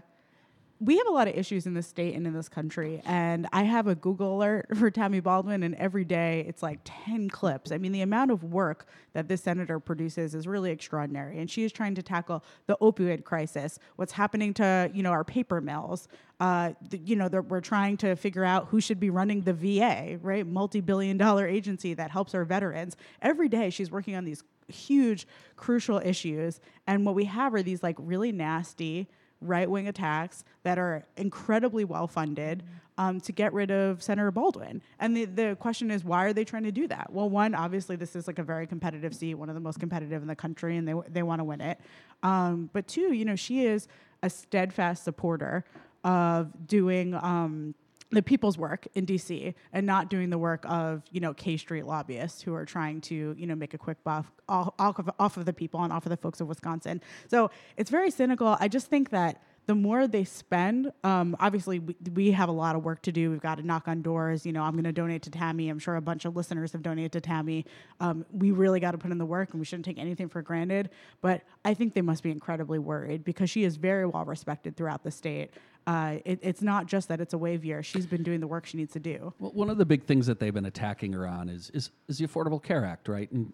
[0.82, 3.64] we have a lot of issues in this state and in this country, and I
[3.64, 7.72] have a Google alert for Tammy Baldwin, and every day it's like ten clips.
[7.72, 11.64] I mean, the amount of work that this senator produces is really extraordinary, and she
[11.64, 16.08] is trying to tackle the opioid crisis, what's happening to you know our paper mills.
[16.42, 20.20] Uh, the, you know, we're trying to figure out who should be running the VA,
[20.22, 20.46] right?
[20.46, 22.98] Multi-billion-dollar agency that helps our veterans.
[23.22, 27.84] Every day, she's working on these huge, crucial issues, and what we have are these
[27.84, 29.08] like really nasty
[29.42, 32.64] right wing attacks that are incredibly well funded
[32.98, 34.82] um, to get rid of Senator Baldwin.
[35.00, 37.12] And the, the question is, why are they trying to do that?
[37.12, 40.22] Well, one, obviously, this is like a very competitive seat, one of the most competitive
[40.22, 41.80] in the country, and they, they want to win it.
[42.24, 43.88] Um, but two, you know, she is
[44.24, 45.66] a steadfast supporter
[46.04, 47.14] of doing.
[47.16, 47.76] Um,
[48.12, 51.86] the people's work in DC and not doing the work of you know K Street
[51.86, 55.38] lobbyists who are trying to you know make a quick buff off, off, of, off
[55.38, 57.02] of the people and off of the folks of Wisconsin.
[57.28, 58.58] So it's very cynical.
[58.60, 62.76] I just think that the more they spend, um, obviously we, we have a lot
[62.76, 63.32] of work to do.
[63.32, 64.46] We've got to knock on doors.
[64.46, 65.70] You know, I'm going to donate to Tammy.
[65.70, 67.66] I'm sure a bunch of listeners have donated to Tammy.
[68.00, 70.42] Um, we really got to put in the work, and we shouldn't take anything for
[70.42, 70.90] granted.
[71.22, 75.04] But I think they must be incredibly worried because she is very well respected throughout
[75.04, 75.52] the state.
[75.88, 77.84] Uh, it, it's not just that it's a wave year.
[77.84, 79.34] She's been doing the work she needs to do.
[79.40, 82.18] Well, one of the big things that they've been attacking her on is is, is
[82.18, 83.32] the Affordable Care Act, right?
[83.32, 83.54] And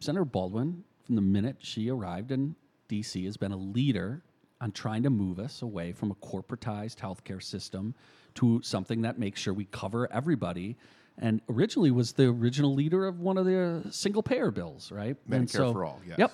[0.00, 2.56] Senator Baldwin, from the minute she arrived in
[2.88, 4.22] D.C., has been a leader
[4.60, 7.94] on trying to move us away from a corporatized healthcare system
[8.34, 10.76] to something that makes sure we cover everybody
[11.20, 15.16] and originally was the original leader of one of the single payer bills, right?
[15.30, 16.18] and Medicare for all, yes.
[16.18, 16.32] Yep.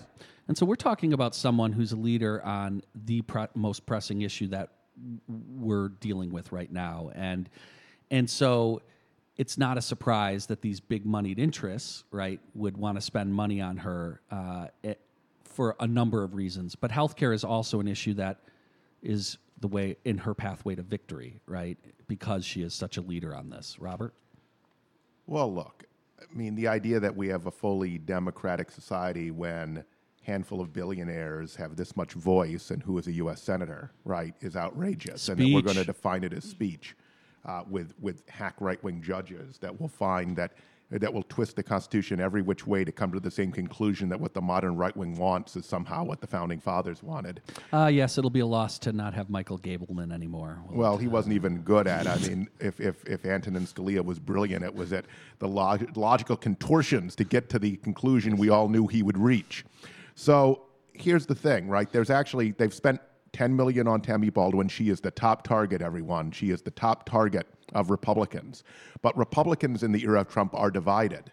[0.48, 4.48] And so we're talking about someone who's a leader on the pre- most pressing issue
[4.48, 4.70] that
[5.26, 7.48] we're dealing with right now, and
[8.10, 8.82] and so
[9.36, 13.60] it's not a surprise that these big moneyed interests, right, would want to spend money
[13.60, 14.66] on her uh,
[15.54, 16.74] for a number of reasons.
[16.74, 18.40] But healthcare is also an issue that
[19.02, 21.78] is the way in her pathway to victory, right?
[22.08, 23.76] Because she is such a leader on this.
[23.78, 24.14] Robert?
[25.26, 25.84] Well, look,
[26.20, 29.84] I mean, the idea that we have a fully democratic society when
[30.22, 33.42] handful of billionaires have this much voice and who is a U.S.
[33.42, 35.28] senator, right, is outrageous.
[35.28, 36.96] And that we're going to define it as speech
[37.44, 40.52] uh, with, with hack right wing judges that will find that.
[40.90, 44.20] That will twist the Constitution every which way to come to the same conclusion that
[44.20, 47.40] what the modern right wing wants is somehow what the founding fathers wanted.
[47.72, 50.62] Uh, yes, it'll be a loss to not have Michael Gableman anymore.
[50.70, 52.06] Well, he wasn't even good at.
[52.06, 52.08] it.
[52.08, 55.06] I mean, if if if Antonin Scalia was brilliant, it was at
[55.38, 59.64] the log- logical contortions to get to the conclusion we all knew he would reach.
[60.14, 61.90] So here's the thing, right?
[61.90, 63.00] There's actually they've spent
[63.32, 64.68] 10 million on Tammy Baldwin.
[64.68, 66.30] She is the top target, everyone.
[66.30, 68.64] She is the top target of Republicans.
[69.02, 71.32] But Republicans in the era of Trump are divided.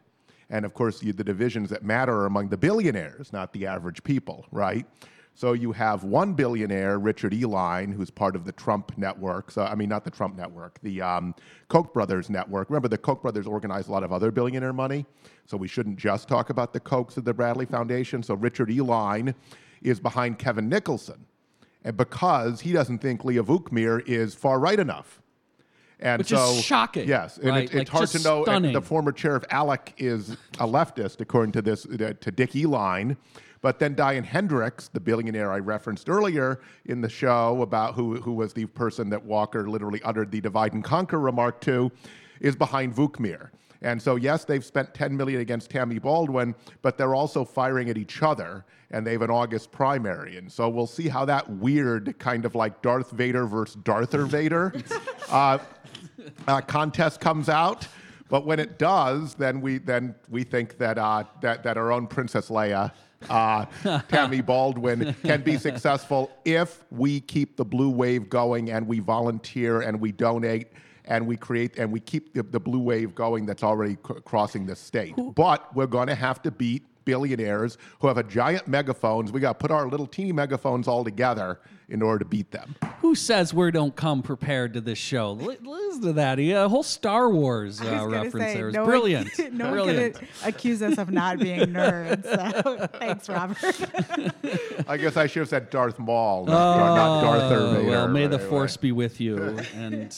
[0.50, 4.46] And of course, the divisions that matter are among the billionaires, not the average people,
[4.52, 4.86] right?
[5.34, 9.50] So you have one billionaire, Richard Uihlein, who's part of the Trump network.
[9.50, 11.34] So I mean, not the Trump network, the um,
[11.70, 12.70] Koch brothers network.
[12.70, 15.06] Remember, the Koch brothers organize a lot of other billionaire money.
[15.46, 18.22] So we shouldn't just talk about the Kochs of the Bradley Foundation.
[18.22, 19.34] So Richard Uihlein
[19.82, 21.26] is behind Kevin Nicholson,
[21.84, 25.21] and because he doesn't think Leah Vukmir is far right enough.
[26.02, 27.64] And Which is shocking, Yes, and right?
[27.64, 28.44] it, it's Like, hard to know.
[28.72, 33.18] The former chair of ALEC is a leftist, according to this uh, to Dick Uihlein.
[33.62, 38.34] But then Diane Hendricks, the billionaire I referenced earlier in the show about who who
[38.34, 41.92] was the person that Walker literally uttered the divide and conquer remark to,
[42.40, 43.50] is behind Vukmir.
[43.84, 47.98] And so, yes, they've spent 10 million against Tammy Baldwin, but they're also firing at
[47.98, 50.38] each other, and they have an August primary.
[50.38, 54.72] And so we'll see how that weird kind of like Darth Vader versus Darther Vader
[55.30, 55.58] uh,
[56.48, 57.88] uh, contest comes out.
[58.30, 62.08] But when it does, then we then we think that uh, that that our own
[62.08, 62.94] Princess Leia,
[63.30, 63.66] uh,
[64.08, 69.82] Tammy Baldwin, can be successful if we keep the blue wave going and we volunteer
[69.82, 70.68] and we donate
[71.06, 74.66] and we create and we keep the, the blue wave going that's already c- crossing
[74.66, 75.14] the state.
[75.36, 79.32] But we're going to have to beat billionaires who have a giant megaphones.
[79.32, 81.60] We got to put our little teeny megaphones all together
[81.92, 82.74] in order to beat them.
[83.02, 85.34] Who says we don't come prepared to this show?
[85.34, 86.40] Li- Listen to that.
[86.40, 89.30] Yeah, a whole Star Wars uh, reference say, there is no brilliant.
[89.38, 90.16] One, no brilliant.
[90.16, 92.24] one can accuse us of not being nerds.
[92.24, 93.58] So thanks, Robert.
[94.88, 97.90] I guess I should have said Darth Maul, not, not Darth Oh, Vader.
[97.90, 98.50] well, may but the anyway.
[98.50, 100.18] force be with you and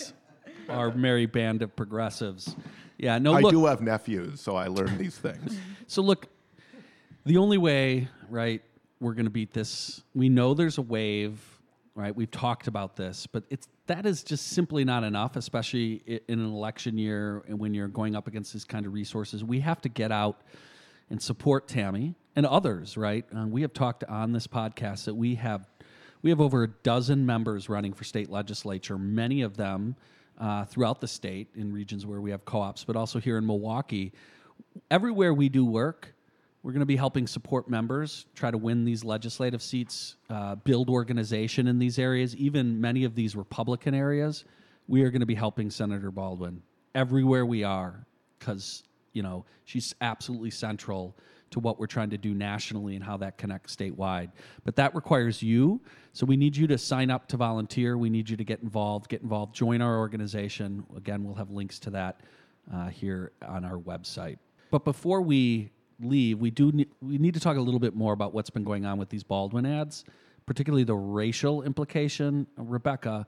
[0.69, 2.55] our merry band of progressives.
[2.99, 3.51] Yeah, no, I look.
[3.51, 5.57] do have nephews, so I learned these things.
[5.87, 6.27] So look,
[7.25, 8.61] the only way, right,
[8.99, 10.03] we're going to beat this.
[10.13, 11.41] We know there's a wave,
[11.95, 12.15] right?
[12.15, 16.45] We've talked about this, but it's that is just simply not enough, especially in an
[16.45, 19.43] election year and when you're going up against this kind of resources.
[19.43, 20.41] We have to get out
[21.09, 23.25] and support Tammy and others, right?
[23.35, 25.67] Uh, we have talked on this podcast that we have
[26.21, 29.97] we have over a dozen members running for state legislature, many of them
[30.39, 34.13] uh, throughout the state in regions where we have co-ops, but also here in Milwaukee.
[34.89, 36.12] Everywhere we do work,
[36.63, 40.89] we're going to be helping support members try to win these legislative seats, uh, build
[40.89, 44.45] organization in these areas, even many of these Republican areas.
[44.87, 46.61] We are going to be helping Senator Baldwin
[46.95, 48.05] everywhere we are
[48.39, 51.17] because you know she's absolutely central
[51.51, 54.31] to what we're trying to do nationally and how that connects statewide.
[54.63, 55.81] But that requires you.
[56.13, 57.97] So we need you to sign up to volunteer.
[57.97, 59.07] We need you to get involved.
[59.09, 59.53] Get involved.
[59.53, 60.83] Join our organization.
[60.97, 62.21] Again, we'll have links to that
[62.73, 64.37] uh, here on our website.
[64.71, 65.69] But before we
[66.03, 68.63] leave, we do ne- we need to talk a little bit more about what's been
[68.63, 70.03] going on with these Baldwin ads,
[70.45, 72.47] particularly the racial implication.
[72.57, 73.25] Rebecca,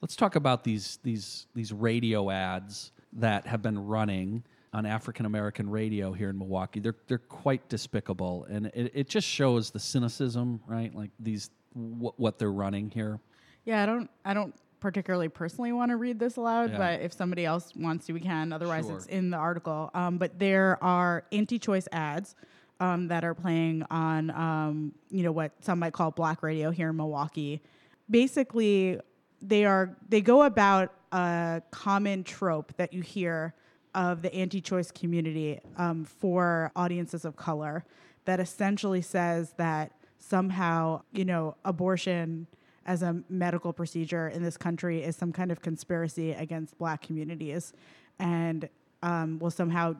[0.00, 5.70] let's talk about these these these radio ads that have been running on African American
[5.70, 6.80] radio here in Milwaukee.
[6.80, 10.94] They're they're quite despicable, and it, it just shows the cynicism, right?
[10.94, 13.20] Like these what, what they're running here.
[13.64, 14.10] yeah, I don't.
[14.24, 16.78] I don't particularly personally want to read this aloud, Yeah.
[16.78, 18.52] but if somebody else wants to, we can.
[18.52, 18.96] Otherwise, Sure.
[18.96, 19.90] it's in the article.
[19.94, 22.34] Um, but there are anti-choice ads.
[22.80, 26.90] Um, that are playing on, um, you know, what some might call black radio here
[26.90, 27.60] in Milwaukee.
[28.08, 29.00] Basically,
[29.42, 33.52] they are they go about a common trope that you hear
[33.96, 37.84] of the anti-choice community um, for audiences of color
[38.26, 42.46] that essentially says that somehow you know abortion
[42.88, 47.72] as a medical procedure in this country is some kind of conspiracy against black communities
[48.18, 48.68] and
[49.02, 49.94] um, will somehow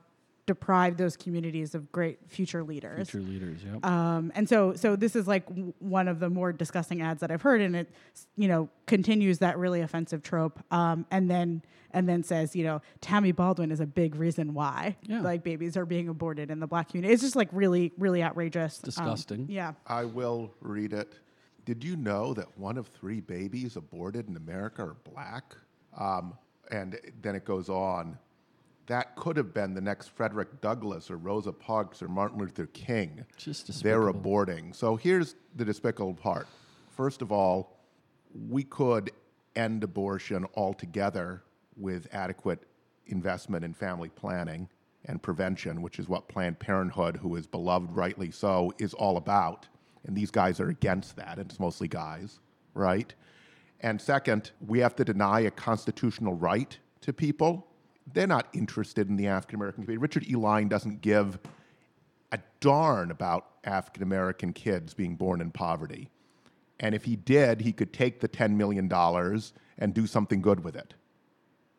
[0.47, 3.11] deprive those communities of great future leaders.
[3.11, 3.76] Future leaders, yeah.
[3.82, 7.30] Um, and so, so this is like w- one of the more disgusting ads that
[7.30, 7.91] I've heard, and it,
[8.36, 10.59] you know, continues that really offensive trope.
[10.72, 11.61] Um, and then,
[11.91, 15.20] and then says, you know, Tammy Baldwin is a big reason why, Yeah.
[15.20, 17.12] like babies are being aborted in the black community.
[17.12, 18.78] It's just like really, really outrageous.
[18.78, 19.47] Um, Disgusting.
[19.51, 19.74] yeah.
[19.86, 21.12] I will read it.
[21.69, 25.55] Did you know that one of three babies aborted in America are black?
[25.99, 26.33] Um,
[26.71, 28.16] and then it goes on.
[28.87, 33.27] That could have been the next Frederick Douglass or Rosa Parks or Martin Luther King.
[33.37, 34.75] Just They're aborting.
[34.75, 36.47] So here's the despicable part.
[36.89, 37.77] First of all,
[38.49, 39.12] we could
[39.55, 41.43] end abortion altogether
[41.77, 42.62] with adequate
[43.09, 44.71] investment in family planning
[45.05, 49.69] and prevention, which is what Planned Parenthood, who is beloved rightly so, is all about.
[50.07, 51.38] And these guys are against that.
[51.38, 52.40] and It's mostly guys,
[52.74, 53.12] right?
[53.80, 57.66] And second, we have to deny a constitutional right to people.
[58.12, 60.03] They're not interested in the African American community.
[60.03, 60.34] Richard E.
[60.34, 61.38] Line doesn't give
[62.32, 66.11] a darn about African American kids being born in poverty.
[66.80, 68.90] And if he did, he could take the $10 million
[69.78, 70.94] and do something good with it.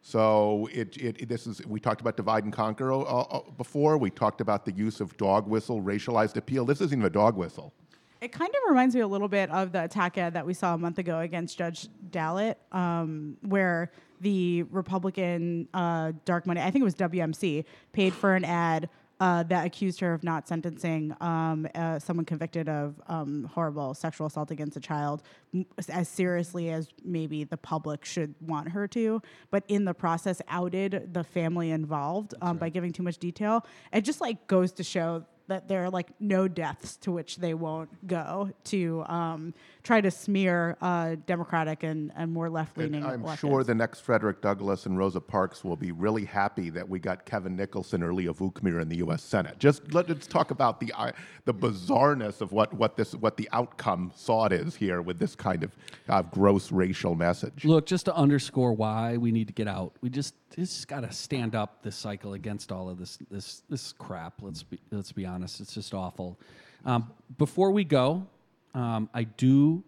[0.02, 3.98] So it, it, this is, we talked about divide and conquer uh, uh, before.
[3.98, 6.66] We talked about the use of dog whistle, racialized appeal.
[6.66, 7.74] This isn't even a dog whistle.
[8.22, 10.74] It kind of reminds me a little bit of the attack ad that we saw
[10.74, 16.82] a month ago against Judge Dallet, um, where the Republican uh, dark money, I think
[16.82, 17.64] it was WMC,
[17.94, 18.90] paid for an ad
[19.22, 24.28] uh, that accused her of not sentencing um, uh, someone convicted of um, horrible sexual
[24.28, 29.22] assault against a child m- as seriously as maybe the public should want her to,
[29.52, 33.66] but in the process outed the family involved um, by giving too much detail.
[33.92, 37.54] It just like goes to show that there are like no depths to which they
[37.54, 43.04] won't go to um, try to smear uh, Democratic and, and more left leaning.
[43.04, 46.88] And I'm sure the next Frederick Douglass and Rosa Parks will be really happy that
[46.88, 49.22] we got Kevin Nicholson or Leah Vukmir in the U.S.
[49.22, 49.60] Senate.
[49.60, 51.12] Just let, us talk about the uh,
[51.46, 55.64] the bizarreness of what, what this what the outcome sought is here with this kind
[55.64, 55.76] of
[56.08, 57.66] uh, gross racial message.
[57.66, 61.12] Look, just to underscore why we need to get out, we just just got to
[61.12, 64.42] stand up this cycle against all of this this this crap.
[64.42, 66.40] Let's be let's be honest, it's just awful.
[66.86, 68.28] Um, before we go,
[68.74, 69.84] um, I do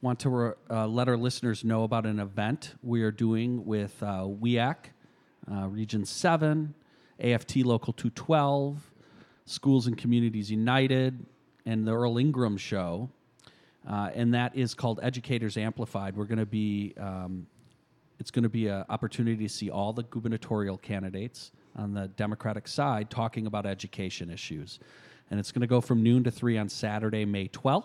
[0.00, 4.00] want to re- uh, let our listeners know about an event we are doing with
[4.02, 4.76] uh, WEAC,
[5.50, 6.74] uh, Region Seven,
[7.20, 8.90] AFT Local Two Twelve,
[9.44, 11.26] Schools and Communities United,
[11.64, 13.10] and the Earl Ingram Show
[13.88, 16.16] uh, and that is called Educators Amplified.
[16.16, 17.46] We're going to be, um,
[18.18, 22.66] it's going to be an opportunity to see all the gubernatorial candidates on the Democratic
[22.68, 24.78] side talking about education issues.
[25.30, 27.84] And it's going to go from noon to 3 on Saturday, May 12th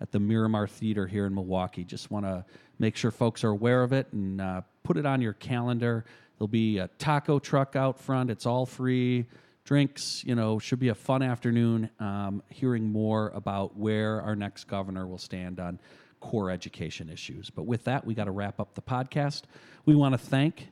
[0.00, 1.84] at the Miramar Theater here in Milwaukee.
[1.84, 2.44] Just want to
[2.78, 6.04] make sure folks are aware of it and uh, put it on your calendar.
[6.38, 9.26] There'll be a taco truck out front, it's all free
[9.64, 10.22] drinks.
[10.24, 11.90] You know, should be a fun afternoon.
[11.98, 15.80] Um, hearing more about where our next governor will stand on
[16.26, 17.50] core education issues.
[17.50, 19.42] But with that, we got to wrap up the podcast.
[19.84, 20.68] We want to thank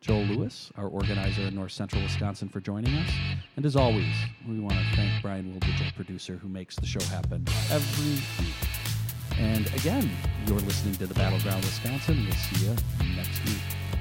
[0.00, 3.10] Joel Lewis, our organizer in North Central Wisconsin, for joining us.
[3.56, 4.12] And as always,
[4.48, 8.54] we want to thank Brian Wildridge, our producer, who makes the show happen every week.
[9.38, 10.10] And again,
[10.46, 12.24] you're listening to the Battleground Wisconsin.
[12.24, 12.76] We'll see you
[13.16, 13.97] next week.